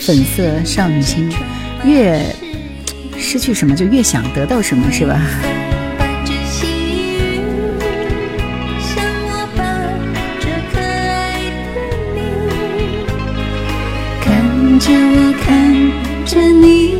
[0.00, 1.28] 粉色少女心，
[1.84, 2.24] 越
[3.18, 5.20] 失去什么就越想得到什么，是吧？
[14.82, 15.46] 着我，看
[16.26, 16.96] 着你，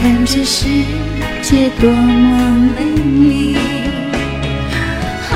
[0.00, 0.68] 看这世
[1.42, 2.84] 界多么美
[3.28, 3.56] 丽。
[5.32, 5.34] 啊，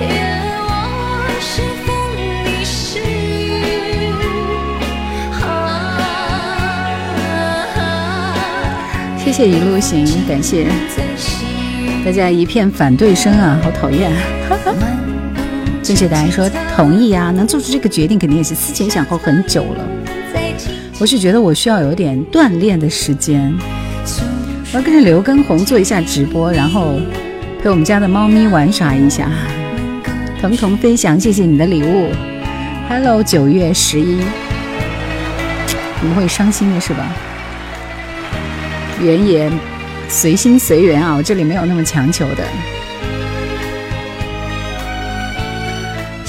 [0.00, 0.08] 愿
[0.56, 0.66] 我
[1.38, 1.94] 是风，
[2.46, 4.10] 你是雨。
[5.34, 5.44] 啊，
[9.22, 10.66] 谢谢一路行，感谢
[12.06, 14.10] 大家一片反对声啊，好讨厌。
[15.82, 19.84] 正确答案说同意啊，能做出这个决定肯定也是思前想后很久了。
[21.00, 23.52] 我是觉得我需要有点锻炼的时间，
[24.72, 27.00] 我要跟着刘畊宏做一下直播，然后
[27.60, 29.28] 陪我们家的猫咪玩耍一下。
[30.40, 32.10] 彤彤分享，谢谢你的礼物。
[32.88, 34.20] Hello，九月十一，
[36.00, 37.12] 你们会伤心的是吧？
[39.00, 39.50] 原野
[40.08, 42.44] 随心随缘啊，我这里没有那么强求的。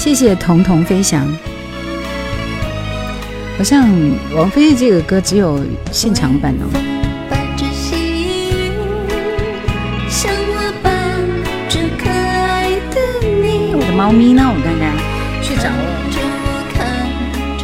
[0.03, 1.25] 谢谢彤彤飞翔。
[3.57, 3.89] 好像
[4.35, 6.67] 王菲的这个歌只有现场版哦。
[6.69, 6.77] 我
[12.91, 12.99] 的
[13.29, 13.73] 你。
[13.73, 14.43] 我的猫咪呢？
[14.45, 14.91] 我看看，
[15.41, 15.77] 去找了。
[16.11, 17.07] 着我，看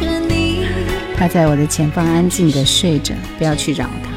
[0.26, 0.64] 你，
[1.18, 4.09] 它在我的前方安静的睡着，不要去扰它。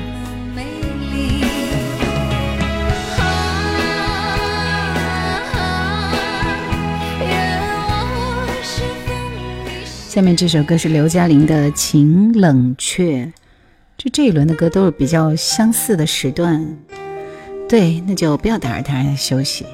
[10.14, 13.26] 下面这首歌是刘嘉玲的《情冷却》，
[13.98, 16.78] 就这一轮的歌都是比较相似的时段。
[17.68, 19.66] 对，那就不要打扰他休息。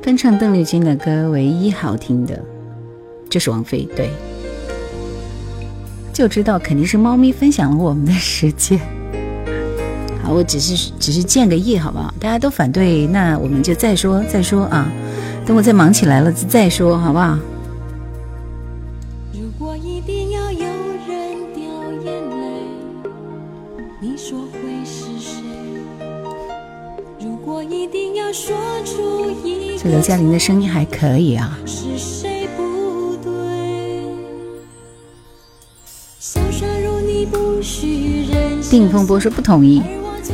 [0.00, 2.42] 翻唱邓丽君的歌，唯一好听的
[3.28, 3.86] 就是王菲。
[3.94, 4.08] 对，
[6.14, 8.80] 就知道肯定是猫咪分享了我们的时间。
[10.26, 12.12] 好，我只是只是建个议，好不好？
[12.18, 14.90] 大家都反对，那我们就再说再说啊。
[15.46, 17.38] 等我再忙起来了再说，好不好？
[19.32, 20.66] 如果一定要有
[21.06, 21.62] 人掉
[22.04, 22.34] 眼泪，
[24.00, 25.44] 你说会是谁？
[27.20, 31.56] 如果一定要说出一个这刘嘉玲的声音还可以啊。
[31.64, 33.30] 是谁不对？
[36.84, 37.62] 如你不
[38.68, 39.80] 定风波说不同意，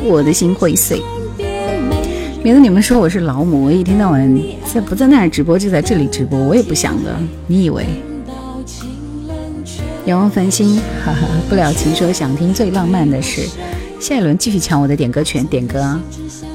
[0.04, 1.02] 我的心会碎。
[2.42, 7.16] 免得你们说我是劳模，一天到晚在不在那儿直播就在这里直播，我也不想的。
[7.46, 7.86] 你以为？
[10.06, 13.48] 仰望繁星， 哈哈，不了情说想听最浪漫的事。
[14.00, 16.00] 下一轮继续抢我的点歌权，点歌啊！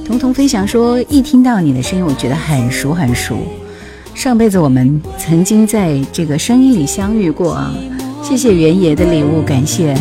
[0.06, 3.38] 彤彤飞翔说，一听到你的声音，我觉得很熟很熟。
[4.14, 7.74] 上辈子我们曾经在这个声音里相遇过啊！
[8.22, 9.96] 谢谢原野的礼物，感谢。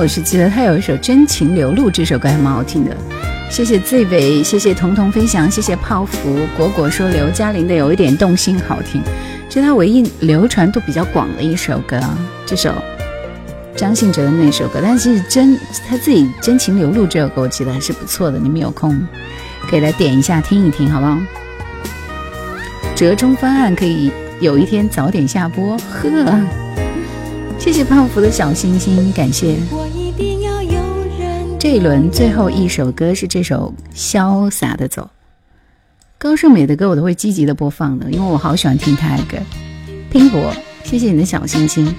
[0.00, 2.96] 我是记得他有一首《真情流露》，这首歌还蛮好听的。
[3.50, 9.02] 谢谢 Z 北，谢谢彤彤分享，谢谢泡芙果果说刘嘉玲的有一点动心，好听，
[9.46, 12.18] 这是他唯一流传度比较广的一首歌啊。
[12.46, 12.72] 这首
[13.76, 15.54] 张信哲的那首歌，但是真
[15.86, 18.38] 他自己《真情流露》这首歌，我记得还是不错的。
[18.38, 18.98] 你们有空
[19.68, 21.18] 可以来点一下听一听，好不好？
[22.96, 26.40] 折中方案可以有一天早点下播，呵。
[27.60, 29.54] 谢谢泡芙的小心心，感谢。
[31.58, 35.02] 这一轮最后一首歌是这首《潇洒的走》，
[36.16, 39.36] 高胜美的歌我都会积极的播放的，因为我好喜欢听她的歌。
[40.10, 40.50] 拼搏，
[40.84, 41.94] 谢谢你的小心心。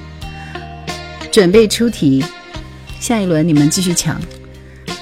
[1.31, 2.25] 准备出题，
[2.99, 4.19] 下一轮你们继续抢。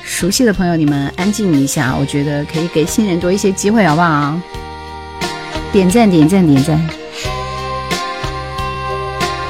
[0.04, 4.38] 熟悉的朋友，你们安静一下，我觉得可以给新人多一些机会，好不好？
[5.72, 6.99] 点赞，点赞，点赞！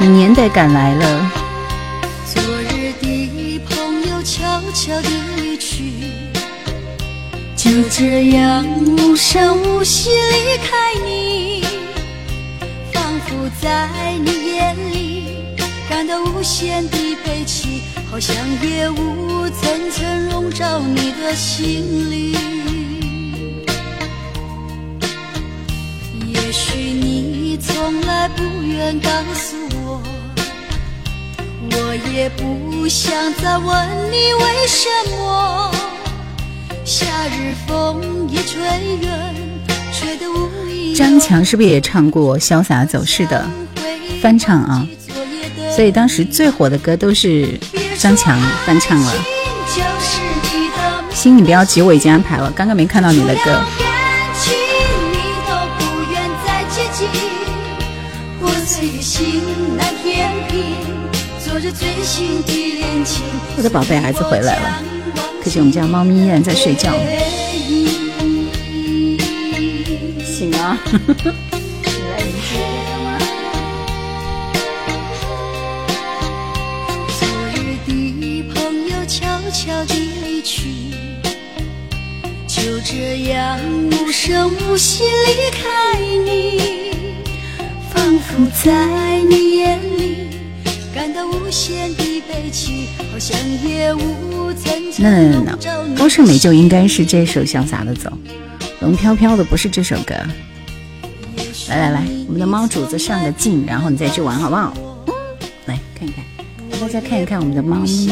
[0.08, 1.32] 年代感来了。
[2.26, 5.94] 昨日的朋友悄悄地离去，
[7.56, 11.64] 就这样无声无息离开你，
[12.94, 13.90] 仿佛在
[14.24, 15.26] 你眼里
[15.90, 22.38] 感到无限的悲戚，好像夜雾层层笼罩你的心里。
[26.28, 28.09] 也许你从来
[28.40, 30.02] 不愿告诉我，
[31.72, 35.72] 我也不想再问你为什么。
[36.86, 38.62] 夏日风一吹
[39.02, 39.36] 远，
[39.94, 40.96] 吹得无影。
[40.96, 43.46] 张强是不是也唱过《潇洒走势》的
[44.22, 44.88] 翻唱啊？
[45.76, 47.60] 所以当时最火的歌都是
[47.98, 49.14] 张强翻唱了。
[51.14, 52.50] 心，你不要急，我已经安排了。
[52.56, 53.62] 刚刚没看到你的歌。
[63.58, 64.82] 我的宝贝儿子回来了，
[65.44, 66.92] 可惜我们家猫咪依然在睡觉。
[70.24, 70.80] 醒啊！
[82.48, 83.60] 就这样
[83.92, 86.92] 无声无息离开你，
[87.94, 90.29] 仿佛在你眼里
[91.00, 95.96] 感到无限的悲戚，好像夜雾层层笼罩你。
[95.96, 98.10] 高胜美就应该是这首《潇洒的走》，
[98.82, 100.14] 龙飘飘的不是这首歌。
[101.70, 104.74] 来来来，我们的猫主子上个镜，然后你再去玩好不好？
[105.68, 106.26] 来看一看，
[106.82, 108.10] 大家看一看我们的猫咪。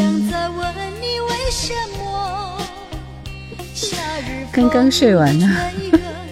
[4.49, 5.45] 刚刚睡完呢，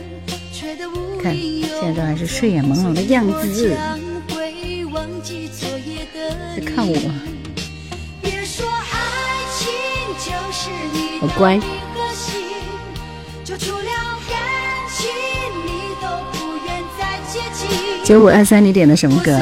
[1.22, 3.76] 看现在都还是睡眼朦胧的样子，
[6.94, 7.12] 在看
[11.22, 11.60] 我，好乖。
[18.04, 19.42] 九五二三，你点的什么歌？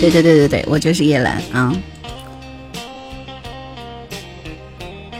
[0.00, 1.72] 对对对对对，我就是叶兰啊！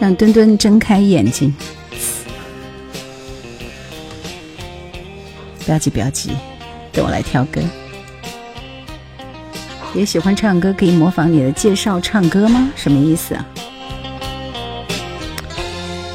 [0.01, 1.55] 让墩墩睁开眼睛，
[5.65, 6.37] 不要急不要急，
[6.93, 7.61] 等我来挑歌。
[9.95, 12.71] 也喜欢唱歌，可以模仿你的介绍唱歌吗？
[12.75, 13.45] 什么意思啊？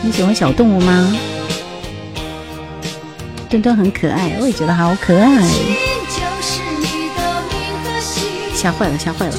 [0.02, 1.16] 你喜欢小动物吗？
[3.50, 5.48] 墩墩很可爱，我也觉得好可爱。
[8.54, 9.34] 吓坏了，吓坏了，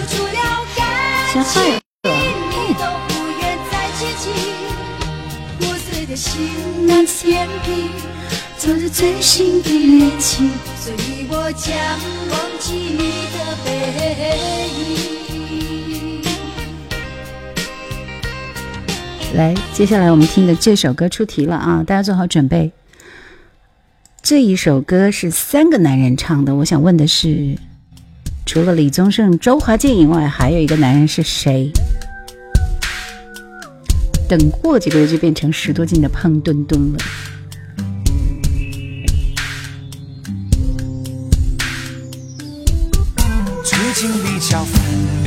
[1.33, 1.81] 吓坏了！
[8.69, 11.75] 做着最新的恋情，所以我将
[12.31, 12.99] 忘记你
[13.33, 13.71] 的背
[16.13, 16.23] 影
[19.35, 21.83] 来，接下来我们听的这首歌出题了啊！
[21.83, 22.71] 大家做好准备。
[24.21, 27.57] 这一首歌是三个男人唱的，我想问的是，
[28.45, 31.73] 除了李宗盛、周华健以外，还有一个男人是谁？
[34.29, 36.99] 等过几个月就变成十多斤的胖墩墩了。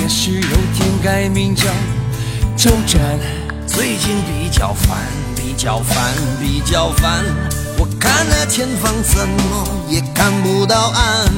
[0.00, 1.64] 也许有天改名叫
[2.56, 3.00] 周转。
[3.66, 4.98] 最近比较烦，
[5.34, 7.24] 比较烦，比较烦。
[7.78, 11.32] 我看那前方怎么也看不到岸，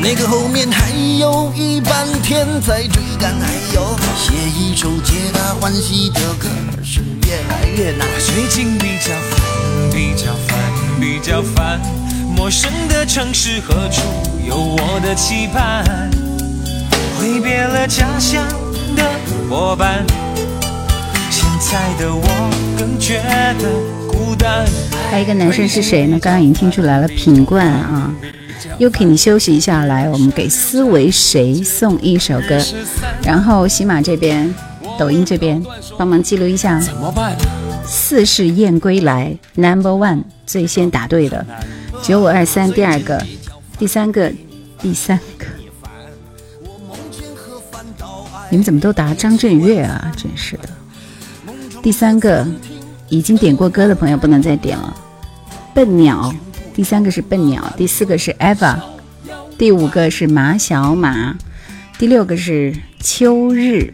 [0.00, 6.48] 那个后面还有一半天在追赶，还有写一首皆大欢喜的歌
[6.82, 8.06] 是越来越难。
[8.18, 10.58] 最近比较烦，比较烦，
[11.00, 11.80] 比较烦，
[12.36, 14.02] 陌生的城市何处
[14.46, 16.10] 有我的期盼？
[17.24, 18.46] 挥别了家乡
[18.94, 19.02] 的
[19.48, 20.04] 伙伴，
[21.30, 22.22] 现在的我
[22.78, 23.22] 更觉
[23.58, 23.70] 得
[24.06, 24.66] 孤单。
[25.10, 26.18] 还有一个男生是谁呢？
[26.20, 28.14] 刚刚已经听出来了，品冠啊。
[28.78, 32.62] Yuki，你休息一下，来，我们给思维谁送一首歌，
[33.22, 34.54] 然后喜马这边、
[34.98, 35.64] 抖音这边
[35.96, 36.78] 帮忙记录一下。
[36.78, 37.34] 怎么办
[37.86, 41.46] 四是燕归来，Number One 最先答对的，
[42.02, 43.24] 九五二三第二个，
[43.78, 44.30] 第三个，
[44.78, 45.46] 第三个。
[48.50, 50.12] 你们怎么都答张震岳啊？
[50.16, 50.68] 真是的。
[51.82, 52.46] 第三个。
[53.10, 54.96] 已经点过歌的朋友不能再点了。
[55.72, 56.34] 笨鸟，
[56.74, 58.76] 第三个是笨鸟，第四个是 Eva，
[59.56, 61.36] 第五个是马小马，
[61.96, 63.92] 第六个是秋日。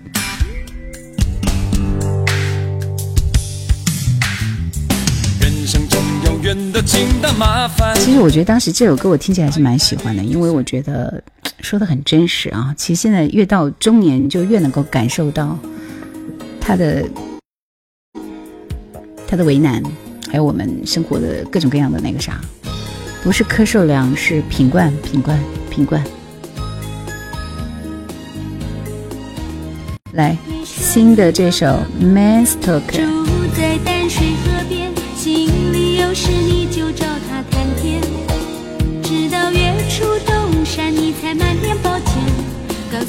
[7.97, 11.23] 其实我觉得当时这首歌我听起来还是蛮喜欢的，因为我觉得
[11.61, 12.75] 说的很真实啊。
[12.77, 15.59] 其实现在越到中年，就越能够感受到
[16.61, 17.05] 他的
[19.27, 19.83] 他的为难，
[20.31, 22.41] 还有我们生活的各种各样的那个啥。
[23.23, 26.03] 不是柯受良，是品冠，品冠，品冠。
[30.13, 31.67] 来，新的这首
[32.03, 32.81] 《Man's Talk》。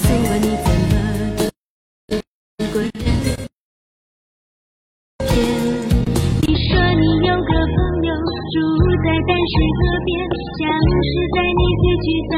[0.01, 0.81] 告诉我你怎么
[2.73, 3.05] 过这天。
[6.41, 8.09] 你说你有个朋友
[8.51, 8.57] 住
[9.03, 10.09] 在淡水河边，
[10.57, 10.59] 像
[11.05, 12.33] 是在你最沮丧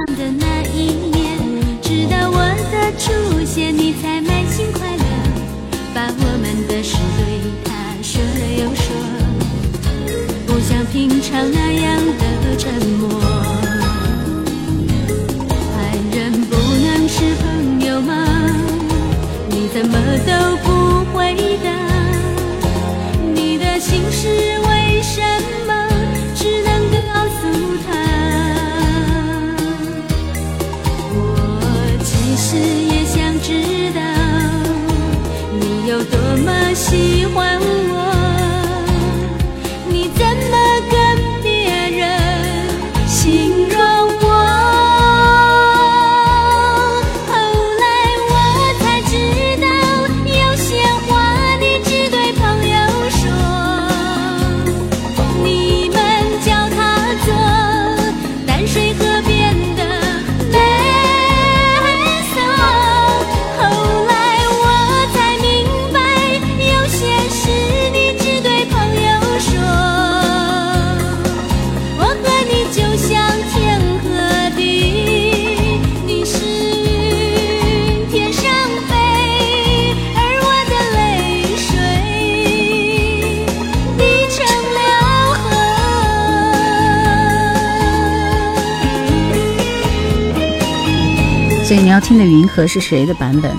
[92.03, 93.49] 听的《云河》是谁的版本？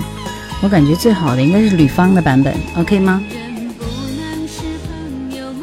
[0.61, 3.21] 我感觉最好的应该是吕方的版本，OK 吗？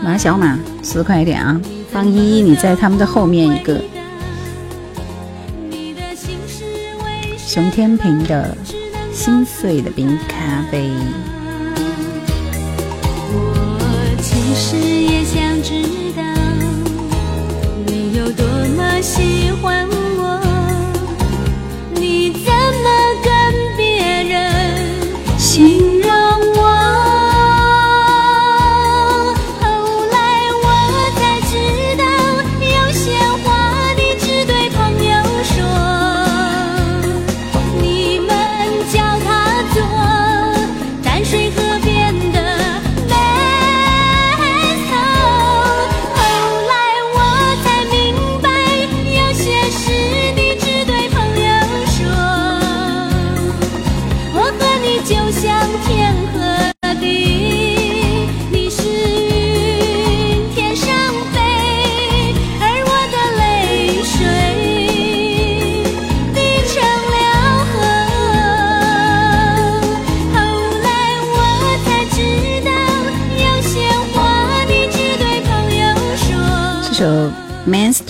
[0.03, 1.61] 马小马，速度快一点啊！
[1.93, 3.81] 方依依，你在他们的后面一个。
[7.39, 8.57] 熊天平的
[9.13, 10.91] 心碎的冰咖啡，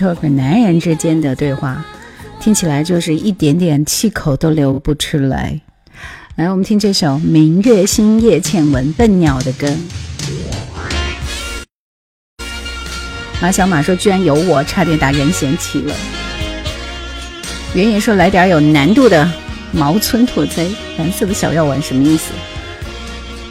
[0.02, 1.84] Man's Talk 男人之间的对话，
[2.40, 5.60] 听起来就是一点点气口都流不出来。
[6.34, 9.72] 来，我们听这首《明月心》叶倩文笨鸟的歌。
[13.40, 15.94] 马小马说：“居然有我，差点打任贤齐了。”
[17.74, 19.30] 圆圆说：“来点有难度的
[19.72, 20.66] 毛村拓哉，
[20.98, 22.32] 蓝色的小药丸什么意思？”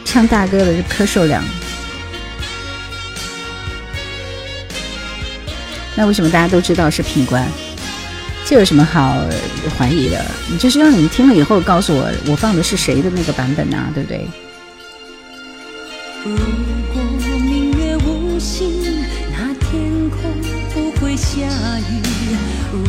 [0.04, 1.42] 唱大哥的是柯受良。
[5.94, 7.46] 那为什么大家都知道是品冠？
[8.44, 9.16] 这有什么好
[9.78, 10.24] 怀疑的？
[10.50, 14.26] 你就是让你们听了以后告诉我，我放的是谁的那个版本呐、对不对？
[16.24, 16.34] 如
[16.92, 17.02] 果
[17.38, 20.20] 明月无心，那天空
[20.74, 21.38] 不会下
[21.78, 22.02] 雨；
[22.72, 22.84] 如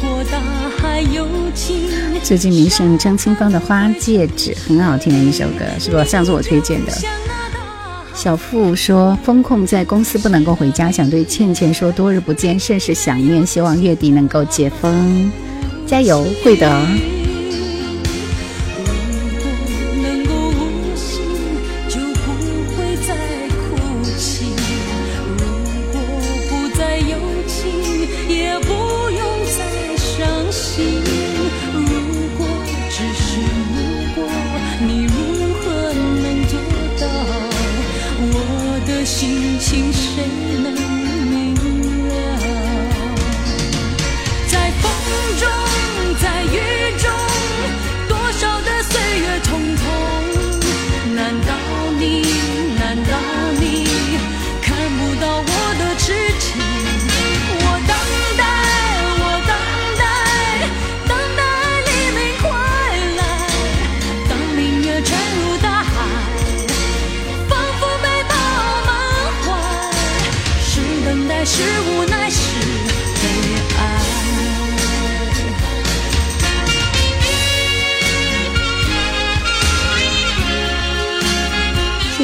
[0.00, 0.38] 果大
[0.78, 1.90] 海有情，
[2.22, 6.04] 最近名胜张清芳的《花戒指》很好听的一首歌，是不是？
[6.04, 6.92] 上次我推荐的。
[8.22, 15.32] 小付说：“风控在公司不能够回家，想对倩倩说，多日不见，甚是想念，希望月底能够解封，
[15.86, 16.70] 加油，会的。”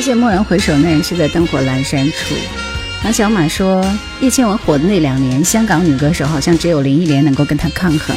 [0.07, 2.37] 谢蓦然回首，那人是在灯火阑珊处。
[3.03, 3.85] 马小马说，
[4.21, 8.15] 叶倩文火的那两年，香港女歌手好像只有林忆莲能够跟她抗衡。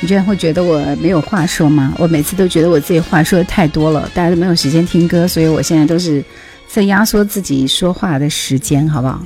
[0.00, 1.92] 你居然会觉得我没有话说吗？
[1.98, 6.24] 我每次都觉得我自己话说的太多了，大家都没有时间听歌，所以我现在都是
[6.66, 9.22] 在压缩自己说话的时间，好不好？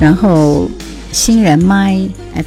[0.00, 0.68] 然后
[1.12, 1.96] 新人麦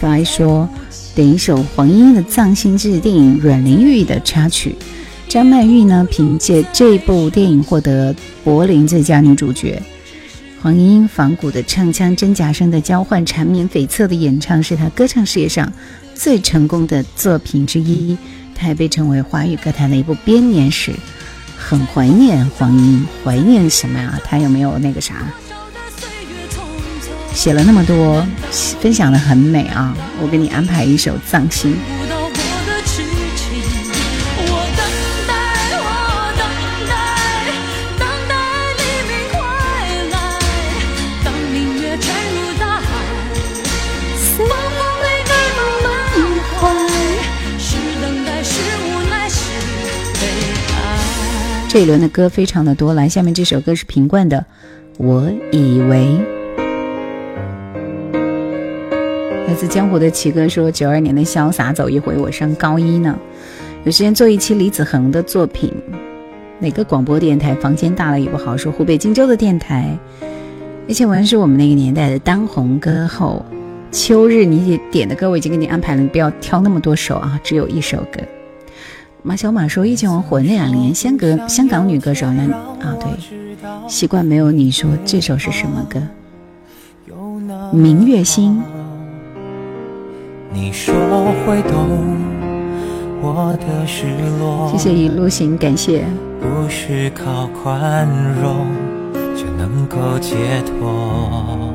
[0.02, 0.68] FI 说，
[1.16, 4.76] 点一首黄莺莺的《藏心志》电影阮玲玉的插曲。
[5.28, 9.82] 张曼玉呢，凭借这部电影获得柏林最佳女主角。
[10.62, 15.72] 黄莺莺仿古的唱腔、真假声的交换、缠绵悱恻的演唱，是她歌唱事业上
[16.14, 18.18] 最成功的作品之一。
[18.56, 20.94] 她也被称为华语歌坛的一部编年史。
[21.58, 24.20] 很怀念黄莺，怀念什么呀？
[24.24, 25.16] 她有没有那个啥？
[27.34, 28.26] 写了那么多，
[28.80, 29.96] 分享的很美啊！
[30.22, 31.76] 我给你安排一首《藏心》。
[51.76, 54.38] 这一轮的歌非常的多，来，下面这首歌是品冠的
[54.98, 56.08] 《我以为》。
[59.46, 63.20] 来自江湖的奇哥说：“九二年的潇洒走一回，我上高一呢，
[63.84, 65.70] 有时间做一期李子恒的作品。
[66.60, 68.72] 哪个广播电台房间大了也不好说。
[68.72, 70.00] 湖北荆州的电台，
[70.88, 73.46] 叶倩文是我们那个年代的当红歌后。
[73.92, 78.22] 秋日你点的歌我已经给你安排了，你不要挑那么多首啊，只有一首歌。
[79.28, 82.48] 马小马说叶倩文火那两年，香港香港女歌手呢？
[82.80, 83.10] 啊，对，
[83.90, 86.00] 习惯没有你说这首是什么歌？
[87.74, 88.62] 明月心。”
[90.54, 90.94] 你说
[91.44, 91.90] 会懂
[93.20, 94.06] 我的失
[94.40, 96.06] 落，谢谢一路行，感谢。
[96.40, 98.08] 不是靠宽
[98.40, 98.68] 容
[99.36, 100.36] 就能够解
[100.68, 101.74] 脱。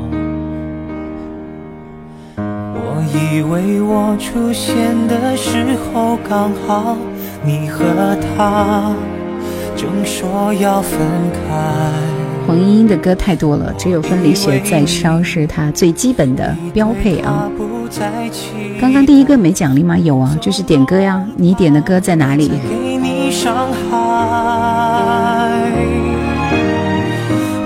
[2.37, 6.97] 我以为我出现的时候刚好
[7.43, 8.95] 你和他
[9.77, 11.01] 正说要分
[11.33, 11.91] 开。
[12.47, 17.51] 黄莺莺的歌太多了，只有分离雪在烧是她最基本的标配啊。
[18.81, 19.97] 刚刚第一个没奖励吗？
[19.97, 21.25] 有啊，就是点歌呀。
[21.37, 22.49] 你点的歌在哪里？
[22.49, 23.89] 给你伤害。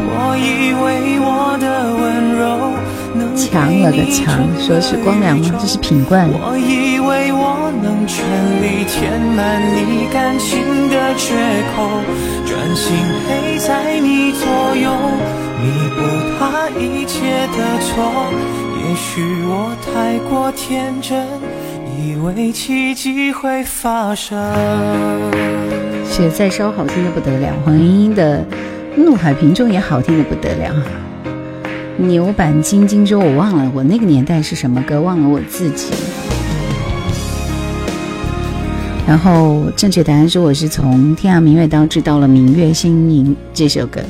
[0.06, 2.72] 我以为我的温柔
[3.14, 5.50] 能强了个强，说是光良吗？
[5.58, 6.28] 这是品冠。
[8.06, 8.24] 全
[8.62, 11.34] 力填满你感情的缺
[11.74, 11.88] 口，
[12.46, 12.96] 专心
[13.26, 14.46] 陪在你左
[14.76, 14.90] 右，
[15.60, 16.02] 弥补
[16.38, 18.30] 他一切的错。
[18.76, 21.26] 也许我太过天真，
[21.98, 24.38] 以为奇迹会发生。
[26.04, 27.48] 雪在烧，好听的不得了。
[27.64, 28.38] 黄莺莺的
[28.96, 30.74] 《怒海萍中》也好听的不得了。
[31.96, 35.92] 牛板金金州：“我忘了我那个年代是什么歌，忘了我自己。”
[39.06, 44.00] 然后正确答案是：“我是从《天涯明月刀》知道了《明月心凝》这首歌，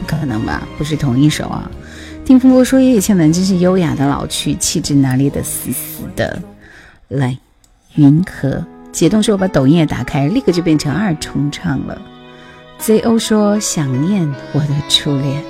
[0.00, 0.66] 不可能吧？
[0.78, 1.70] 不是同一首啊。”
[2.24, 6.42] 听风波说：“叶倩文真是优雅的老去，气质拿捏的死死的。”
[7.08, 7.36] 来，
[7.96, 12.00] 云河解冻说：“我把抖音也打开，立刻就变成二重唱了。
[12.80, 15.44] ”ZO 说：“想念我的初恋。”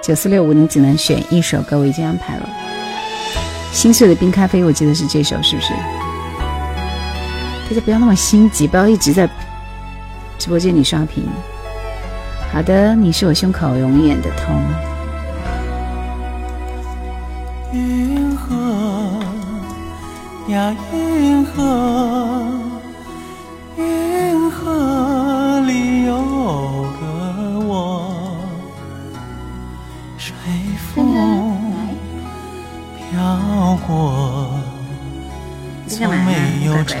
[0.00, 2.48] 九四六五，你只能选一首歌，我已经安排了。
[3.72, 5.72] 心碎的冰咖啡，我记得是这首，是不是？
[7.68, 9.28] 大家不要那么心急，不要一直在
[10.38, 11.28] 直播间里刷屏。
[12.50, 14.62] 好的，你是我胸口永远的痛。
[17.70, 19.20] 云河
[20.48, 22.48] 呀，云河，
[23.76, 26.16] 云河里有
[26.98, 28.10] 个我，
[30.16, 30.32] 随
[30.94, 31.60] 风
[32.96, 34.48] 飘过，
[35.86, 36.96] 从没有找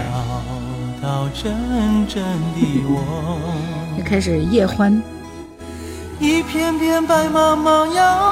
[1.08, 3.00] 到真正的我。
[3.96, 5.02] 又开始夜欢，
[6.20, 8.30] 一片片白茫茫遥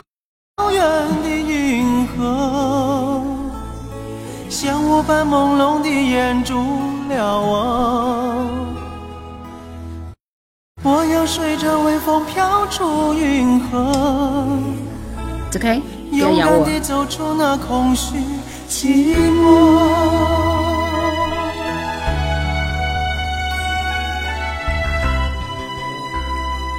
[0.70, 0.82] 远
[1.22, 3.22] 的云河，
[4.50, 6.54] 像雾般朦胧地掩住
[7.08, 8.46] 了我。
[10.82, 13.90] 我要随着微风飘出云河，
[15.50, 16.62] 走开，不要勇咬我。
[16.66, 18.16] 敢地走出那空虚
[18.68, 20.55] 寂寞。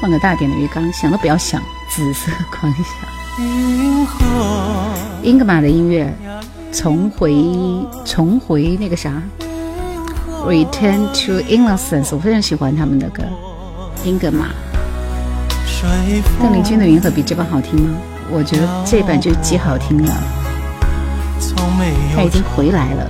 [0.07, 2.85] 换个大点的鱼缸，想都不要想，紫色狂想。
[5.21, 6.09] 英格玛的音乐，
[6.71, 7.45] 重回
[8.05, 9.21] 重回那个啥
[10.45, 13.21] ，Return to Innocence，我非常喜欢他们的歌。
[14.05, 14.45] 英格玛，
[16.41, 17.97] 邓丽君的《云河》比这版好听吗？
[18.31, 20.13] 我觉得这版就极好听了，
[22.15, 23.09] 他已经回来了。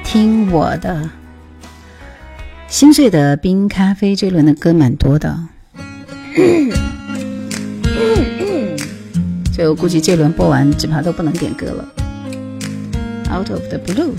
[0.11, 1.09] 听我的。
[2.67, 5.39] 心碎的冰咖啡，这轮的歌蛮多的，
[9.53, 11.87] 所以我估计这轮播完，只怕都不能点歌了。
[13.33, 14.11] Out of the blue，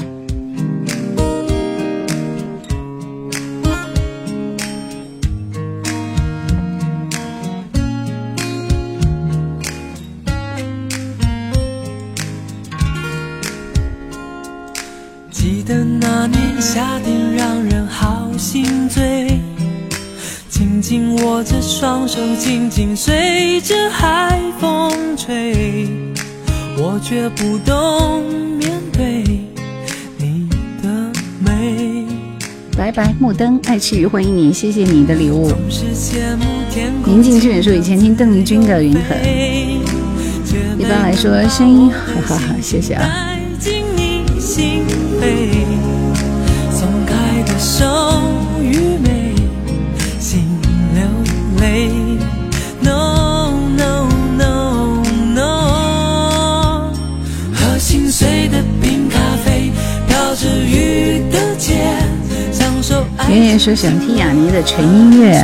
[16.24, 19.40] 那年夏天让人好心醉，
[20.48, 25.88] 紧紧握着双手，紧紧随着海风吹，
[26.76, 28.22] 我却不懂
[28.56, 29.24] 面对
[30.16, 30.48] 你
[30.80, 31.10] 的
[31.44, 32.06] 美，
[32.78, 35.50] 拜拜木灯，爱吃鱼，欢迎你，谢谢你的礼物。
[37.04, 39.00] 宁静致远说以前听邓丽君的《云河》，
[40.78, 43.31] 一般来说声音，哈哈哈，谢谢啊。
[63.32, 65.42] 圆圆说想听雅尼的纯音乐，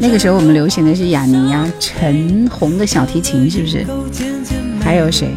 [0.00, 3.86] 那个时候我们流行的是雅尼呀、陈红的小提琴，是不是？
[4.82, 5.28] 还有谁？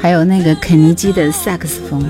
[0.00, 2.02] 还有那个肯尼基的萨克斯风，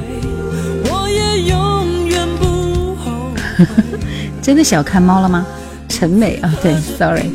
[4.41, 5.45] 真的小看猫了吗？
[5.89, 7.28] 陈美啊，对，sorry，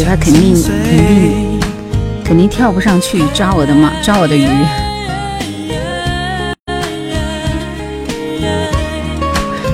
[0.00, 1.60] 觉得他肯定肯定
[2.24, 4.46] 肯定跳不上去抓我的猫，抓我的鱼。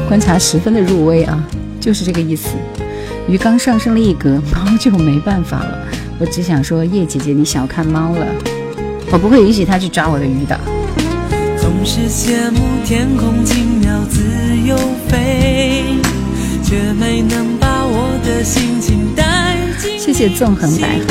[0.08, 1.40] 观察十分的入微啊，
[1.80, 2.56] 就是这个意思。
[3.28, 5.78] 鱼刚上升了一格，猫就没办法了。
[6.18, 8.26] 我只想说，叶姐姐你小看猫了，
[9.12, 10.58] 我不会允许它去抓我的鱼的。
[11.56, 14.24] 总是羡慕天空轻描自
[14.66, 14.76] 由
[15.08, 15.84] 飞，
[16.64, 19.22] 却没能把我的心情带
[20.06, 21.06] 谢谢纵横百合，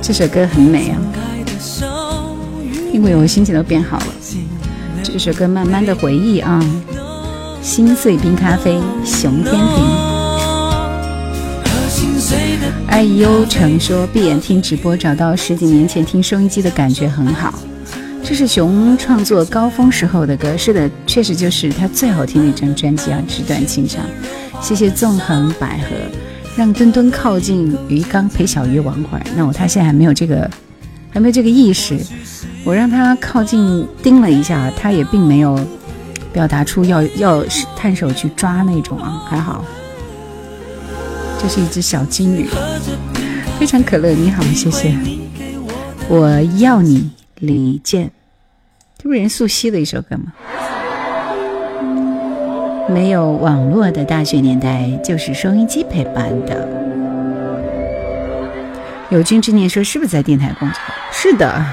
[0.00, 0.96] 这首歌很美啊，
[2.90, 4.06] 因为我心情都变好了。
[5.02, 6.58] 这首歌慢慢的回忆啊，
[7.60, 9.60] 心碎冰咖啡，熊天平。
[11.64, 17.52] 和心碎的爱优成说，闭眼听直播，找到十几年前听收音机的感觉很好。
[18.24, 24.00] 这是熊创作高峰时候的歌，是的，确实就是他最好听的一张专辑啊，《纸短情长》。
[24.66, 25.88] 谢谢纵横百合，
[26.56, 29.24] 让墩墩靠近鱼缸陪小鱼玩会儿。
[29.36, 30.48] 那我他现在还没有这个，
[31.10, 31.98] 还没有这个意识。
[32.64, 35.58] 我让他靠近盯了一下，他也并没有
[36.32, 37.44] 表达出要要
[37.76, 39.64] 探手去抓那种啊，还好。
[41.40, 42.48] 这是一只小金鱼，
[43.58, 44.10] 非常可乐。
[44.10, 44.94] 你好，谢谢。
[46.08, 48.10] 我要你，李健。
[48.98, 50.32] 这不是任素汐的一首歌吗？
[52.92, 56.68] 没有网络的大学年代，就是收音机陪伴的。
[59.08, 60.78] 有君之念说：“是不是在电台工作？”
[61.10, 61.64] 是的。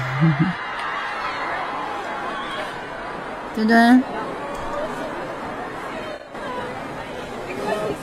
[3.54, 4.02] 端端，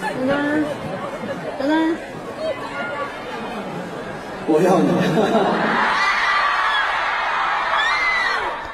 [0.01, 0.63] 端端，
[1.57, 1.95] 端端，
[4.45, 4.87] 我要你。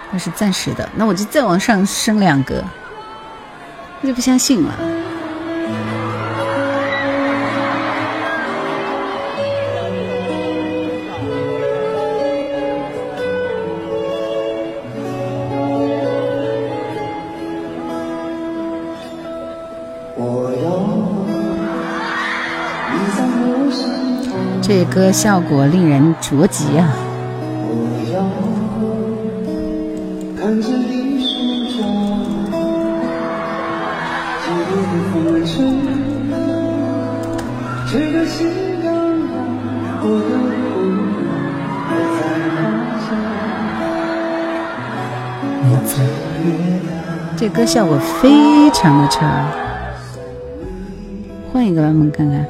[0.11, 2.82] 那是暂时的，那我就再往上升两格，我
[4.07, 4.73] 就不相信了。
[24.61, 26.95] 这歌效果令人着急啊！
[30.39, 30.92] 看着你
[47.43, 49.51] 这歌效果非常的差，
[51.51, 52.47] 换一个版本看看。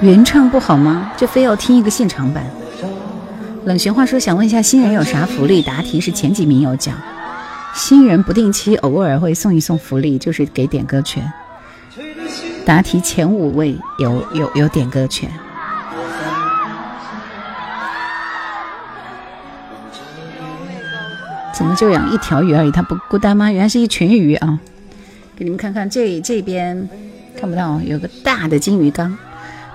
[0.00, 1.12] 原唱不好吗？
[1.16, 2.44] 就非要听一个现场版？
[3.66, 5.62] 冷玄话说，想问一下新人有啥福利？
[5.62, 6.96] 答题是前几名有奖，
[7.72, 11.22] 新人不定期偶尔会送一送福利，就是给点歌权。
[12.68, 15.26] 答题前五位有有有点歌权。
[21.54, 22.70] 怎么就养一条鱼而已？
[22.70, 23.50] 它不孤单吗？
[23.50, 24.60] 原来是一群鱼啊！
[25.34, 26.86] 给你们看看，这这边
[27.40, 29.16] 看不到，有个大的金鱼缸。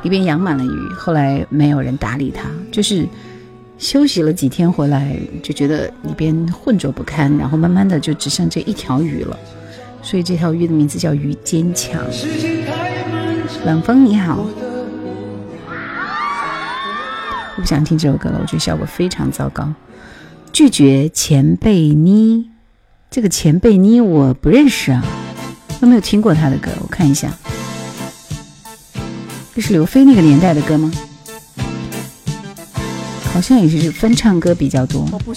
[0.04, 3.07] 里边养满了鱼，后来没有人打理它，就是
[3.80, 9.36] 休息了几天回来，就觉得里边浑浊不堪，然后慢慢的就只剩这一条鱼了，
[10.03, 11.99] 所以这条鱼的名字叫鱼坚强。
[13.65, 14.45] 冷风你好，
[17.56, 19.73] 我不想听这首歌了，我觉得效果非常糟糕。
[20.52, 22.49] 拒绝前辈妮，
[23.10, 25.02] 这个前辈妮我不认识啊，
[25.81, 26.72] 有没有听过他的歌？
[26.81, 27.31] 我看一下。
[29.56, 30.91] 这是刘飞那个年代的歌吗？
[33.34, 35.07] 好像也是分唱歌比较多。
[35.26, 35.34] 我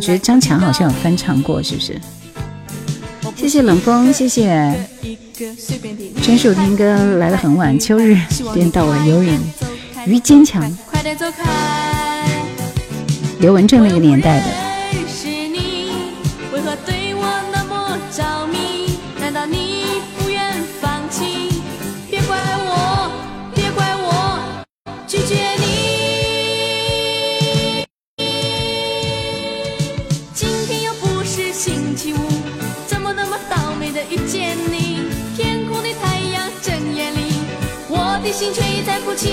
[0.00, 2.00] 觉得张强好像有翻唱过，是不是？
[3.36, 4.74] 谢谢冷风，谢谢
[6.22, 8.16] 专属听歌来的很晚，秋日
[8.52, 9.38] 颠到我游泳，
[10.06, 10.70] 于坚强，
[13.38, 14.69] 刘文正那个年代的。
[38.82, 39.30] 在哭泣。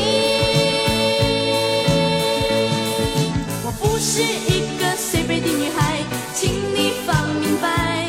[3.63, 6.03] 我不是一个随便的女孩，
[6.33, 8.07] 请你放明白。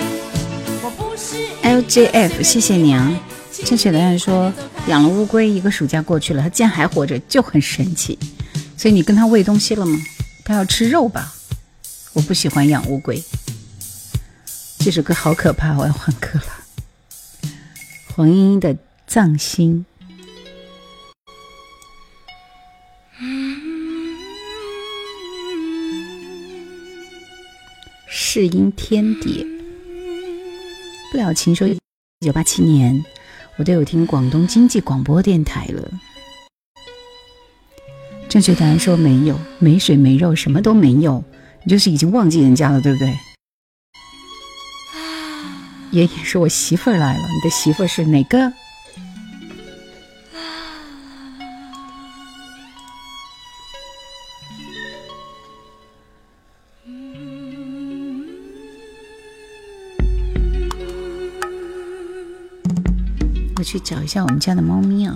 [0.83, 3.19] 我不是 LJF，谢谢你啊！
[3.65, 4.53] 正确答案说
[4.87, 8.19] 养了乌龟，一个暑假过去了，它竟然还活着，就很神奇。
[8.77, 9.99] 所以你跟它喂东西了吗？
[10.45, 11.35] 它要吃肉吧？
[12.13, 13.23] 我不喜欢养乌龟。
[14.79, 17.51] 这首歌好可怕，我要换歌了。
[18.15, 18.75] 黄莺莺的
[19.07, 19.85] 《藏心》。
[28.11, 29.45] 世音天碟，
[31.13, 31.79] 不了情说，一
[32.25, 33.05] 九八七年，
[33.59, 35.87] 我都有听广东经济广播电台了。
[38.27, 41.23] 正确答案说没有，没水没肉，什么都没有，
[41.65, 43.15] 你就是已经忘记人家了，对不对？
[45.91, 48.51] 爷爷说我媳妇儿来了，你的媳妇儿是哪个？
[63.71, 65.15] 去找一下我们家的猫咪啊！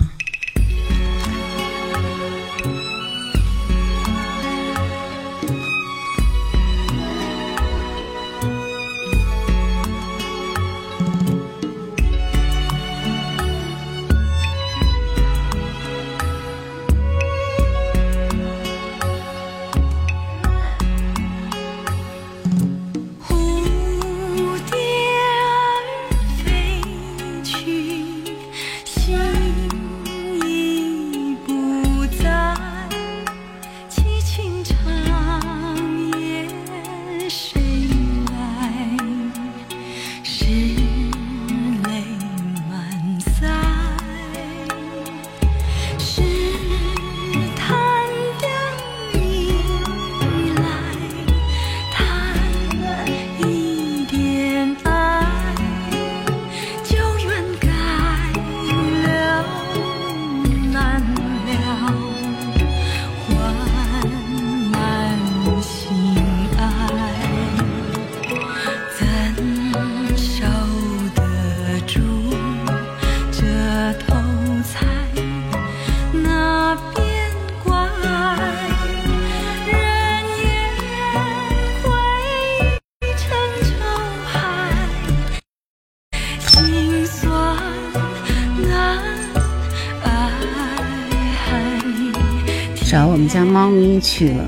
[94.03, 94.43] 去了，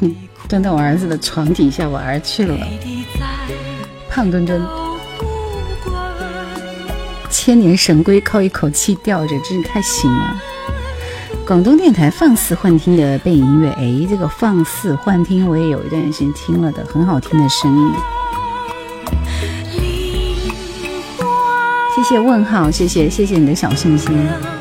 [0.48, 2.56] 蹲到我儿子的床底下玩去了。
[4.08, 4.62] 胖墩墩，
[7.28, 10.40] 千年神龟靠一口气吊着，真是太行了。
[11.44, 17.92] 广东电台放肆幻听的背景音乐，哎，这个放肆幻听我也有一段时间听了的，很好听的声音。
[21.96, 24.53] 谢谢问号，谢谢谢谢你的小心心。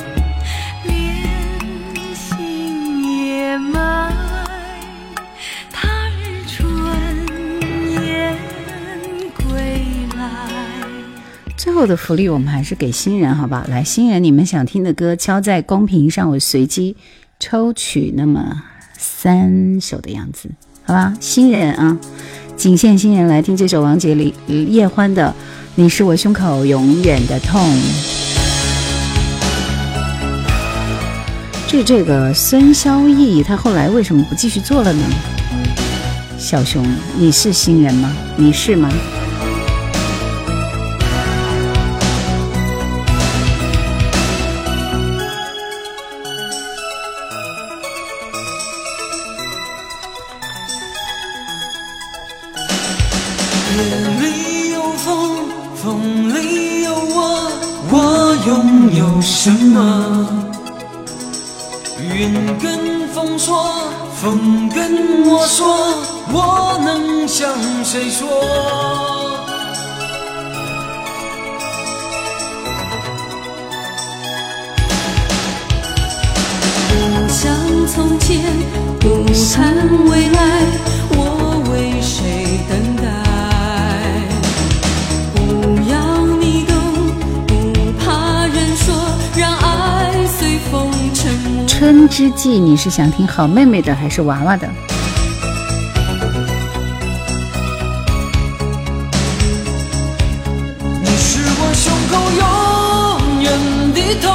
[11.85, 13.65] 的福利我们还是给新人，好吧？
[13.69, 16.95] 来，新人，你们想听的歌敲在公屏上，我随机
[17.39, 18.63] 抽取那么
[18.97, 20.49] 三首的样子，
[20.83, 21.13] 好吧？
[21.19, 21.97] 新人啊，
[22.55, 25.27] 仅限新人来听这首王杰里叶欢的
[25.75, 27.61] 《你是我胸口永远的痛》。
[31.67, 35.03] 这这个孙萧逸，他后来为什么不继续做了呢？
[36.37, 36.85] 小熊，
[37.17, 38.15] 你是新人吗？
[38.35, 38.89] 你是吗？
[53.75, 53.79] 夜
[54.21, 57.51] 里有风，风里有我，
[57.89, 59.79] 我拥有什么？
[61.99, 63.89] 云跟风说，
[64.21, 65.65] 风跟我说，
[66.31, 67.51] 我能向
[67.83, 68.27] 谁说？
[76.89, 77.51] 不像
[77.87, 78.43] 从前，
[78.99, 79.25] 不
[79.55, 79.73] 谈
[80.09, 80.61] 未来，
[92.07, 94.67] 之际，你是想听好妹妹的还是娃娃的？
[101.01, 102.43] 你是我胸口永
[103.41, 103.47] 远
[103.93, 104.31] 的痛。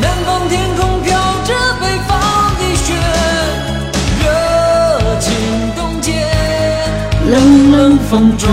[0.00, 1.10] 南方天空飘
[1.44, 2.10] 着北方
[2.58, 2.94] 的雪，
[4.20, 4.24] 热
[5.20, 5.30] 情
[5.76, 6.10] 冻结
[7.30, 8.48] 冷冷风中。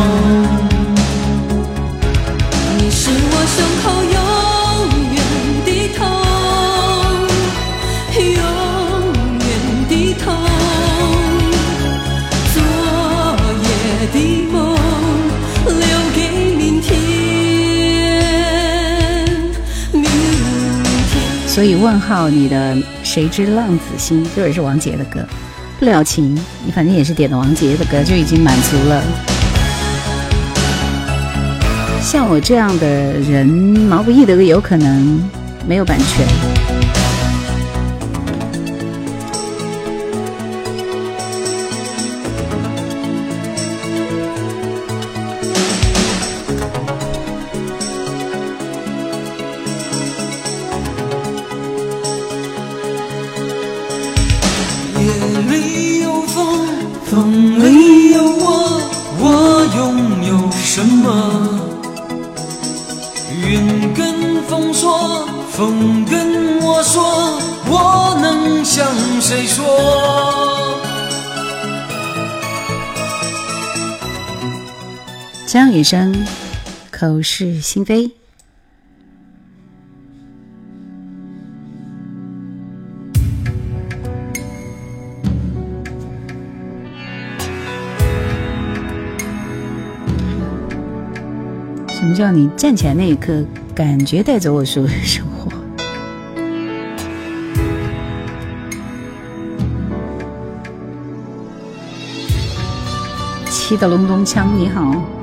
[22.10, 25.24] 号你的谁知浪子心，这也是王杰的歌。
[25.78, 26.34] 不了情，
[26.66, 29.04] 你反正也是点的王杰的歌，就已经满足了。
[32.02, 35.24] 像我这样的人，毛不易的歌有可能
[35.68, 36.59] 没有版权。
[77.70, 78.10] 心扉。
[91.90, 95.52] 什么叫你站起来那一刻，感觉带走我所有的生活？
[103.46, 105.19] 七的隆咚锵，你好。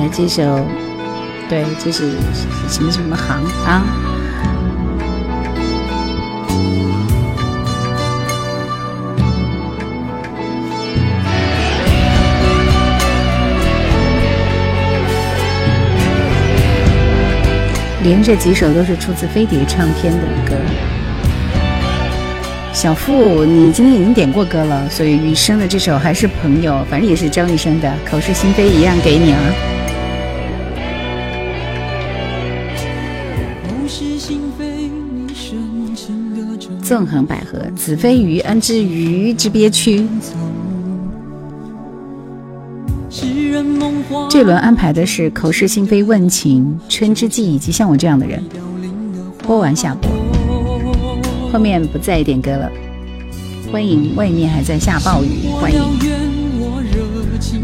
[0.00, 0.66] 来这首，
[1.46, 2.12] 对，这是
[2.70, 3.84] 什么什么行啊？
[18.02, 20.56] 连这几首都是出自飞碟唱片的歌。
[22.72, 29.38] 小付，你今天已经点过歌了，所以雨生的这首还是朋友，反正也是张雨生的《口是心非》一样给你啊。
[36.90, 40.08] 纵横捭阖，子非鱼，安知鱼之憋屈？
[44.28, 48.42] 这轮安排的是《口是心非》《问情》《春之祭》以及像我这样的人。
[49.44, 50.10] 播完下播，
[51.52, 52.68] 后面不再点歌了。
[53.70, 55.46] 欢迎，外面还在下暴雨。
[55.60, 55.80] 欢迎，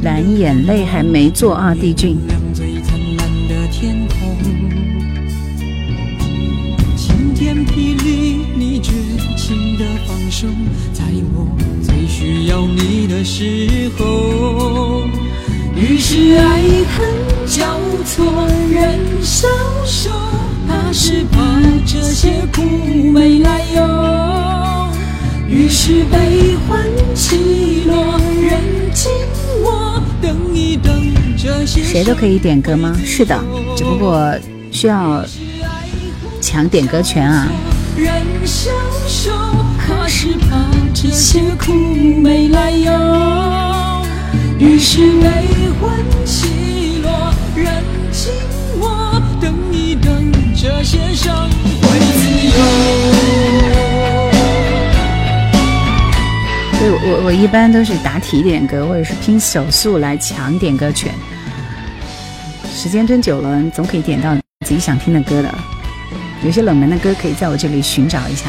[0.05, 2.17] 蓝眼泪还没做啊，帝俊。
[12.47, 15.03] 要你的时候。
[15.75, 16.63] 于是爱
[16.97, 17.07] 恨
[17.47, 19.49] 交错，人消
[19.85, 20.11] 瘦，
[20.67, 21.39] 怕是怕
[21.85, 22.63] 这些苦
[23.13, 24.89] 没来由。
[25.49, 26.81] 于是悲欢
[27.15, 28.61] 起落，人
[28.95, 29.11] 静
[29.63, 31.83] 默等一等这些。
[31.83, 32.97] 谁都可以点歌吗？
[33.05, 33.39] 是的，
[33.77, 34.33] 只不过
[34.71, 35.25] 需要
[36.41, 37.49] 抢点歌权啊。
[37.97, 38.13] 人
[38.45, 38.71] 消
[39.07, 39.33] 瘦，
[39.79, 40.57] 怕是怕
[40.99, 42.91] 这些苦没来由。
[44.59, 45.29] 于是悲
[45.79, 45.95] 欢
[46.25, 47.71] 起落，人
[48.11, 48.33] 静
[48.81, 51.51] 我等一等这些伤
[51.83, 52.53] 会自由。
[56.81, 61.13] 对我我一般都是答题点歌，或者是拼手速来抢点歌权。
[62.75, 64.35] 时间蹲久了，总可以点到
[64.67, 65.55] 自己想听的歌的。
[66.43, 68.47] 有些冷门的歌可以在我这里寻找一下。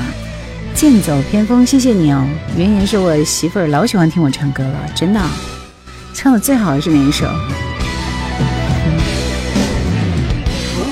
[0.78, 2.24] 剑走偏锋，谢谢你哦。
[2.56, 5.20] 原言是我媳妇儿老喜欢听我唱歌了，真的。
[6.14, 7.26] 唱的最好的是哪一首？
[7.26, 7.32] 口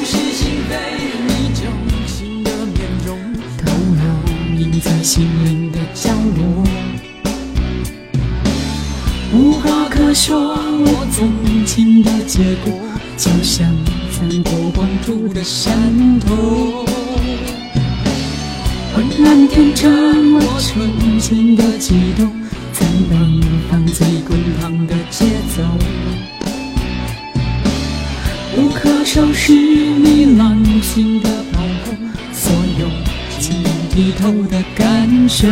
[0.04, 0.76] 是心非，
[1.28, 1.72] 你掌
[2.08, 3.16] 心的面容，
[3.60, 6.64] 透露印在心灵的角落。
[9.34, 11.32] 无话可说，我纵
[11.64, 12.74] 情的结果，
[13.18, 13.72] 就像
[14.12, 16.84] 穿过黄土的山头。
[18.96, 22.32] 浑然天成，我纯情的悸动，
[22.72, 25.64] 在奔放最滚烫的节奏。
[28.56, 31.92] 不可收拾你狼心的炮火，
[32.32, 32.88] 所有
[33.38, 35.46] 晶莹剔透的感受。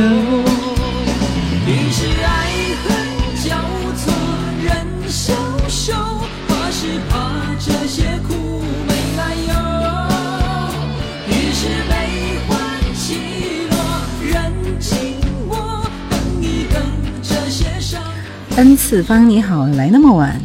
[18.55, 20.39] 恩赐方你好，来那么晚，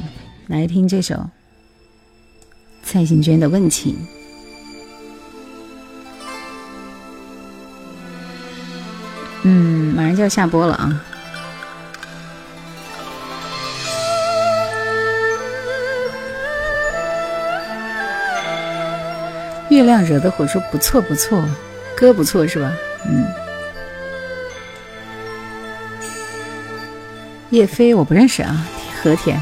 [0.47, 1.29] 来听这首
[2.83, 3.95] 蔡幸娟的《问情》。
[9.43, 11.05] 嗯，马上就要下播了啊！
[19.69, 21.45] 月亮惹的祸说不错不错，
[21.95, 22.73] 歌不错是吧？
[23.07, 23.48] 嗯。
[27.51, 28.67] 叶飞我不认识啊，
[29.03, 29.41] 和田。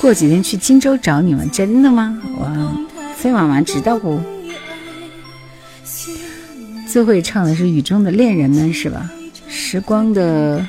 [0.00, 2.20] 过几天去荆州找你们，真的吗？
[2.38, 2.52] 哇，
[3.16, 4.20] 飞妈妈知道不？
[6.86, 9.10] 最会唱的是《雨中的恋人们》是吧？
[9.48, 10.64] 时光的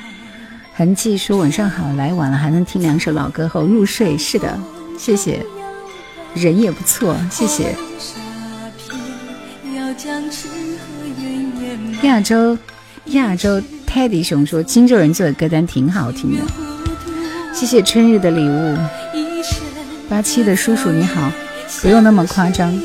[0.74, 4.58] 痕迹说晚上好，来晚了还能听两首老歌后入睡，是的，
[4.98, 5.44] 谢谢。
[6.34, 7.74] 人也不错，谢谢。
[12.02, 12.58] 亚洲，
[13.06, 13.62] 亚洲
[13.96, 16.42] 泰迪熊说荆州人做的歌单挺好听的，
[17.54, 18.76] 谢谢春日的礼物。
[20.06, 21.32] 八七的叔叔你好，
[21.80, 22.78] 不用那么夸张。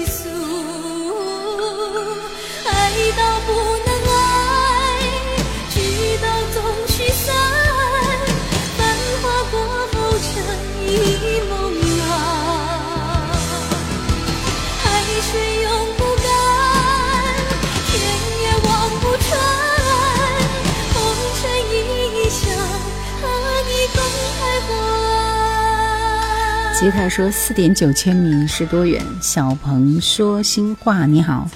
[26.81, 28.99] 吉他说四点九千米是多远？
[29.21, 31.47] 小鹏说心话你好，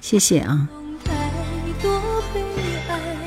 [0.00, 0.68] 谢谢啊。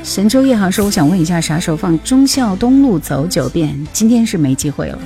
[0.04, 3.74] 神州夜航说我想问一下啥时候放忠孝东路走九遍？
[3.90, 4.98] 今天是没机会了。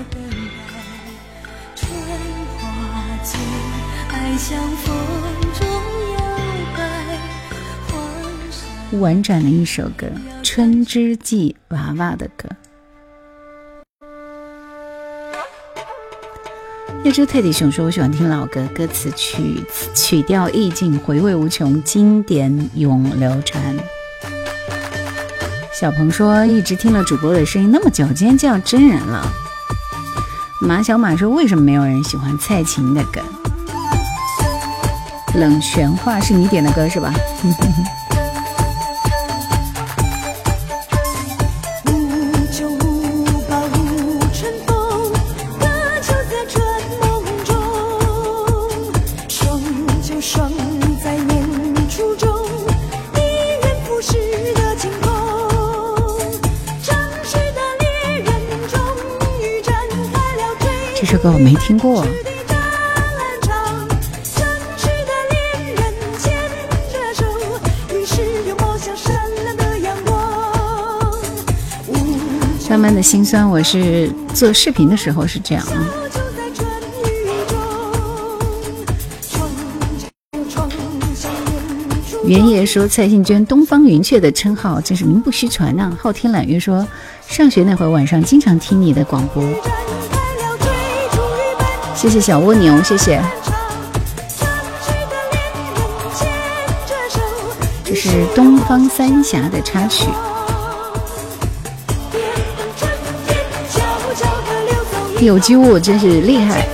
[1.77, 1.89] 春
[2.59, 3.41] 花尽，
[4.09, 4.97] 爱像风
[5.57, 5.69] 中
[6.15, 6.21] 摇
[6.77, 6.83] 摆，
[7.93, 8.03] 黄
[8.51, 10.05] 沙婉转的一首歌，
[10.43, 12.49] 《春之祭》娃娃的歌。
[17.03, 19.65] 叶州泰迪熊说：“我喜欢听老歌，歌词曲
[19.95, 23.75] 曲调意境回味无穷，经典永流传。”
[25.73, 29.27] 小鹏说：“一直听了主播的声音那么久，今天见到真人了。”
[30.61, 33.21] 马小马说：“为什么没有人喜欢蔡琴的歌？”
[35.35, 37.15] 冷玄话是你点的歌是吧？
[61.23, 62.05] 歌我没听过。
[72.71, 75.67] 慢慢的心酸，我是做视频的时候是这样。
[82.25, 85.93] 原野说蔡幸娟“东方云雀”的称号真是名不虚传呐。
[86.01, 86.87] 昊天揽月说
[87.27, 89.43] 上学那会儿晚上经常听你的广播。
[92.01, 93.21] 谢谢小蜗牛，谢谢。
[97.85, 100.07] 这是《东方三峡》的插曲。
[105.21, 106.67] 有机物真是厉害。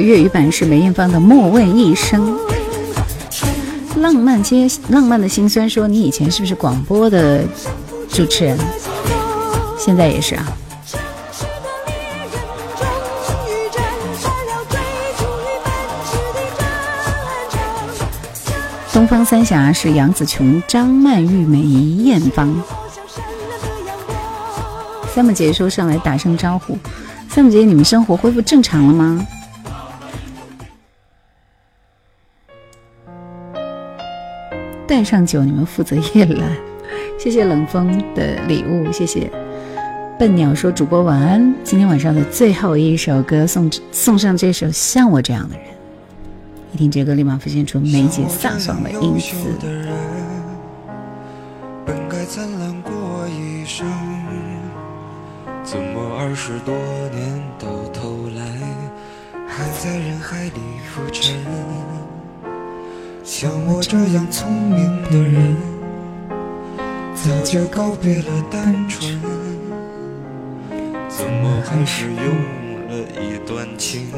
[0.00, 2.34] 粤语版是梅艳芳的《莫问一生》。
[4.00, 7.42] 浪漫街浪漫的心酸说：“你以前是不是广播的
[8.08, 8.58] 主持人？
[9.78, 10.46] 现在也是啊。”
[18.92, 22.54] 东方三峡是杨紫琼、张曼玉、梅艳芳。
[25.14, 26.78] 三木姐说：“上来打声招呼。”
[27.28, 29.26] 三木姐，你们生活恢复正常了吗？
[34.96, 36.40] 带上酒，你们负责夜阑。
[37.18, 39.30] 谢谢冷风的礼物，谢谢
[40.18, 41.54] 笨鸟说主播晚安。
[41.62, 45.66] 今天晚上的最后一首歌送送上这首像我这样的人，
[46.72, 49.36] 一听这歌立马浮现出梅姐飒爽的音色。
[51.84, 52.90] 本该灿烂过
[53.28, 53.86] 一生，
[55.62, 56.74] 怎么二十多
[57.14, 58.42] 年到头来
[59.46, 61.34] 还在人海里浮沉？
[63.26, 65.56] 像我这样聪明的人，
[67.12, 69.20] 早就告别了单纯，
[71.08, 72.24] 怎么还是用
[72.88, 74.12] 了一段情，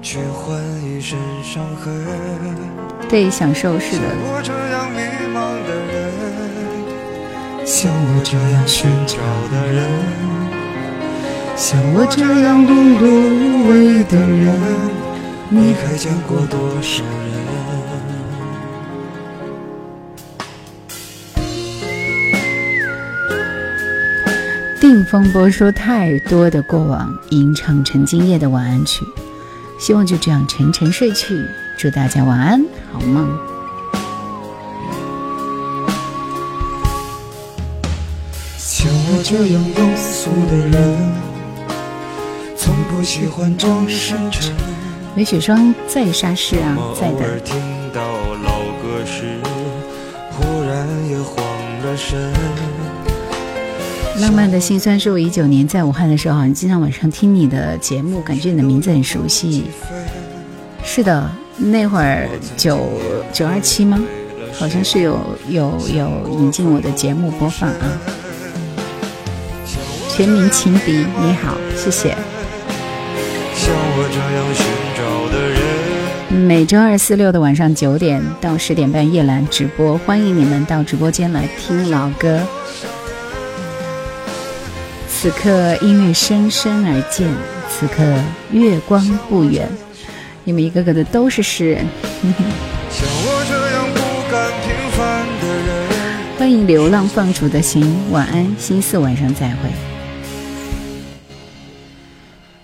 [0.00, 1.92] 去换一身伤痕？
[3.08, 4.02] 对，享受是的。
[4.02, 5.00] 像我这样迷
[5.34, 9.16] 茫的人，像我这样寻找
[9.50, 9.82] 的人，
[11.56, 13.04] 像我这样碌碌
[13.34, 14.54] 无为的人，
[15.48, 17.02] 你还见过多少
[24.90, 24.96] 人？
[24.96, 29.04] 定风波说：“太多的过往，吟唱陈今夜的晚安曲，
[29.78, 31.40] 希望就这样沉沉睡去。
[31.78, 32.60] 祝大家晚安，
[32.92, 33.28] 好梦。”
[38.58, 41.12] 像我这样庸俗的人，
[42.56, 44.52] 从不喜欢装深沉。
[45.14, 47.40] 梅雪霜在沙市啊，在偶尔的。
[47.40, 47.56] 听
[47.94, 48.00] 到
[48.42, 49.38] 老歌时，
[50.32, 51.46] 忽然也慌
[51.84, 52.32] 了神。
[54.20, 59.64] 浪漫的心酸是我一九年在武汉的时候，好像经常晚上听你的节目，感觉你的名字很熟悉。
[60.84, 62.86] 是的，那会儿九
[63.32, 63.98] 九二七吗？
[64.52, 65.18] 好像是有
[65.48, 67.98] 有有引进我的节目播放啊。
[70.10, 72.10] 全民情敌，你好，谢谢。
[73.54, 74.66] 像我这样寻
[74.98, 75.00] 找
[75.32, 82.38] 的人，每周二、四、六的晚上九点到十点半，夜兰直播，欢迎你们到直播间来听老歌。
[85.22, 87.30] 此刻音乐声声而渐，
[87.68, 88.02] 此刻
[88.52, 89.68] 月光不远。
[90.44, 91.84] 你们一个个的都是诗人，
[92.22, 94.00] 像我这样不
[94.32, 99.68] 甘平凡的人，欢迎流浪放逐的心，晚安，星期四晚上再会。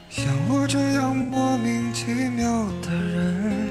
[0.09, 3.69] 像我这样莫名其妙的人，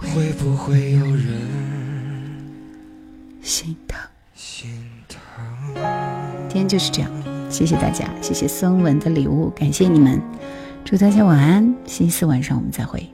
[0.00, 1.42] 会不会有人
[3.42, 4.00] 心疼，
[4.34, 4.70] 心
[5.06, 5.18] 疼？
[6.48, 7.10] 今天就是这样，
[7.58, 10.22] 谢谢大家，谢谢孙文的礼物，感谢你们，
[10.84, 13.04] 祝大家晚安，星期四晚上我们再会。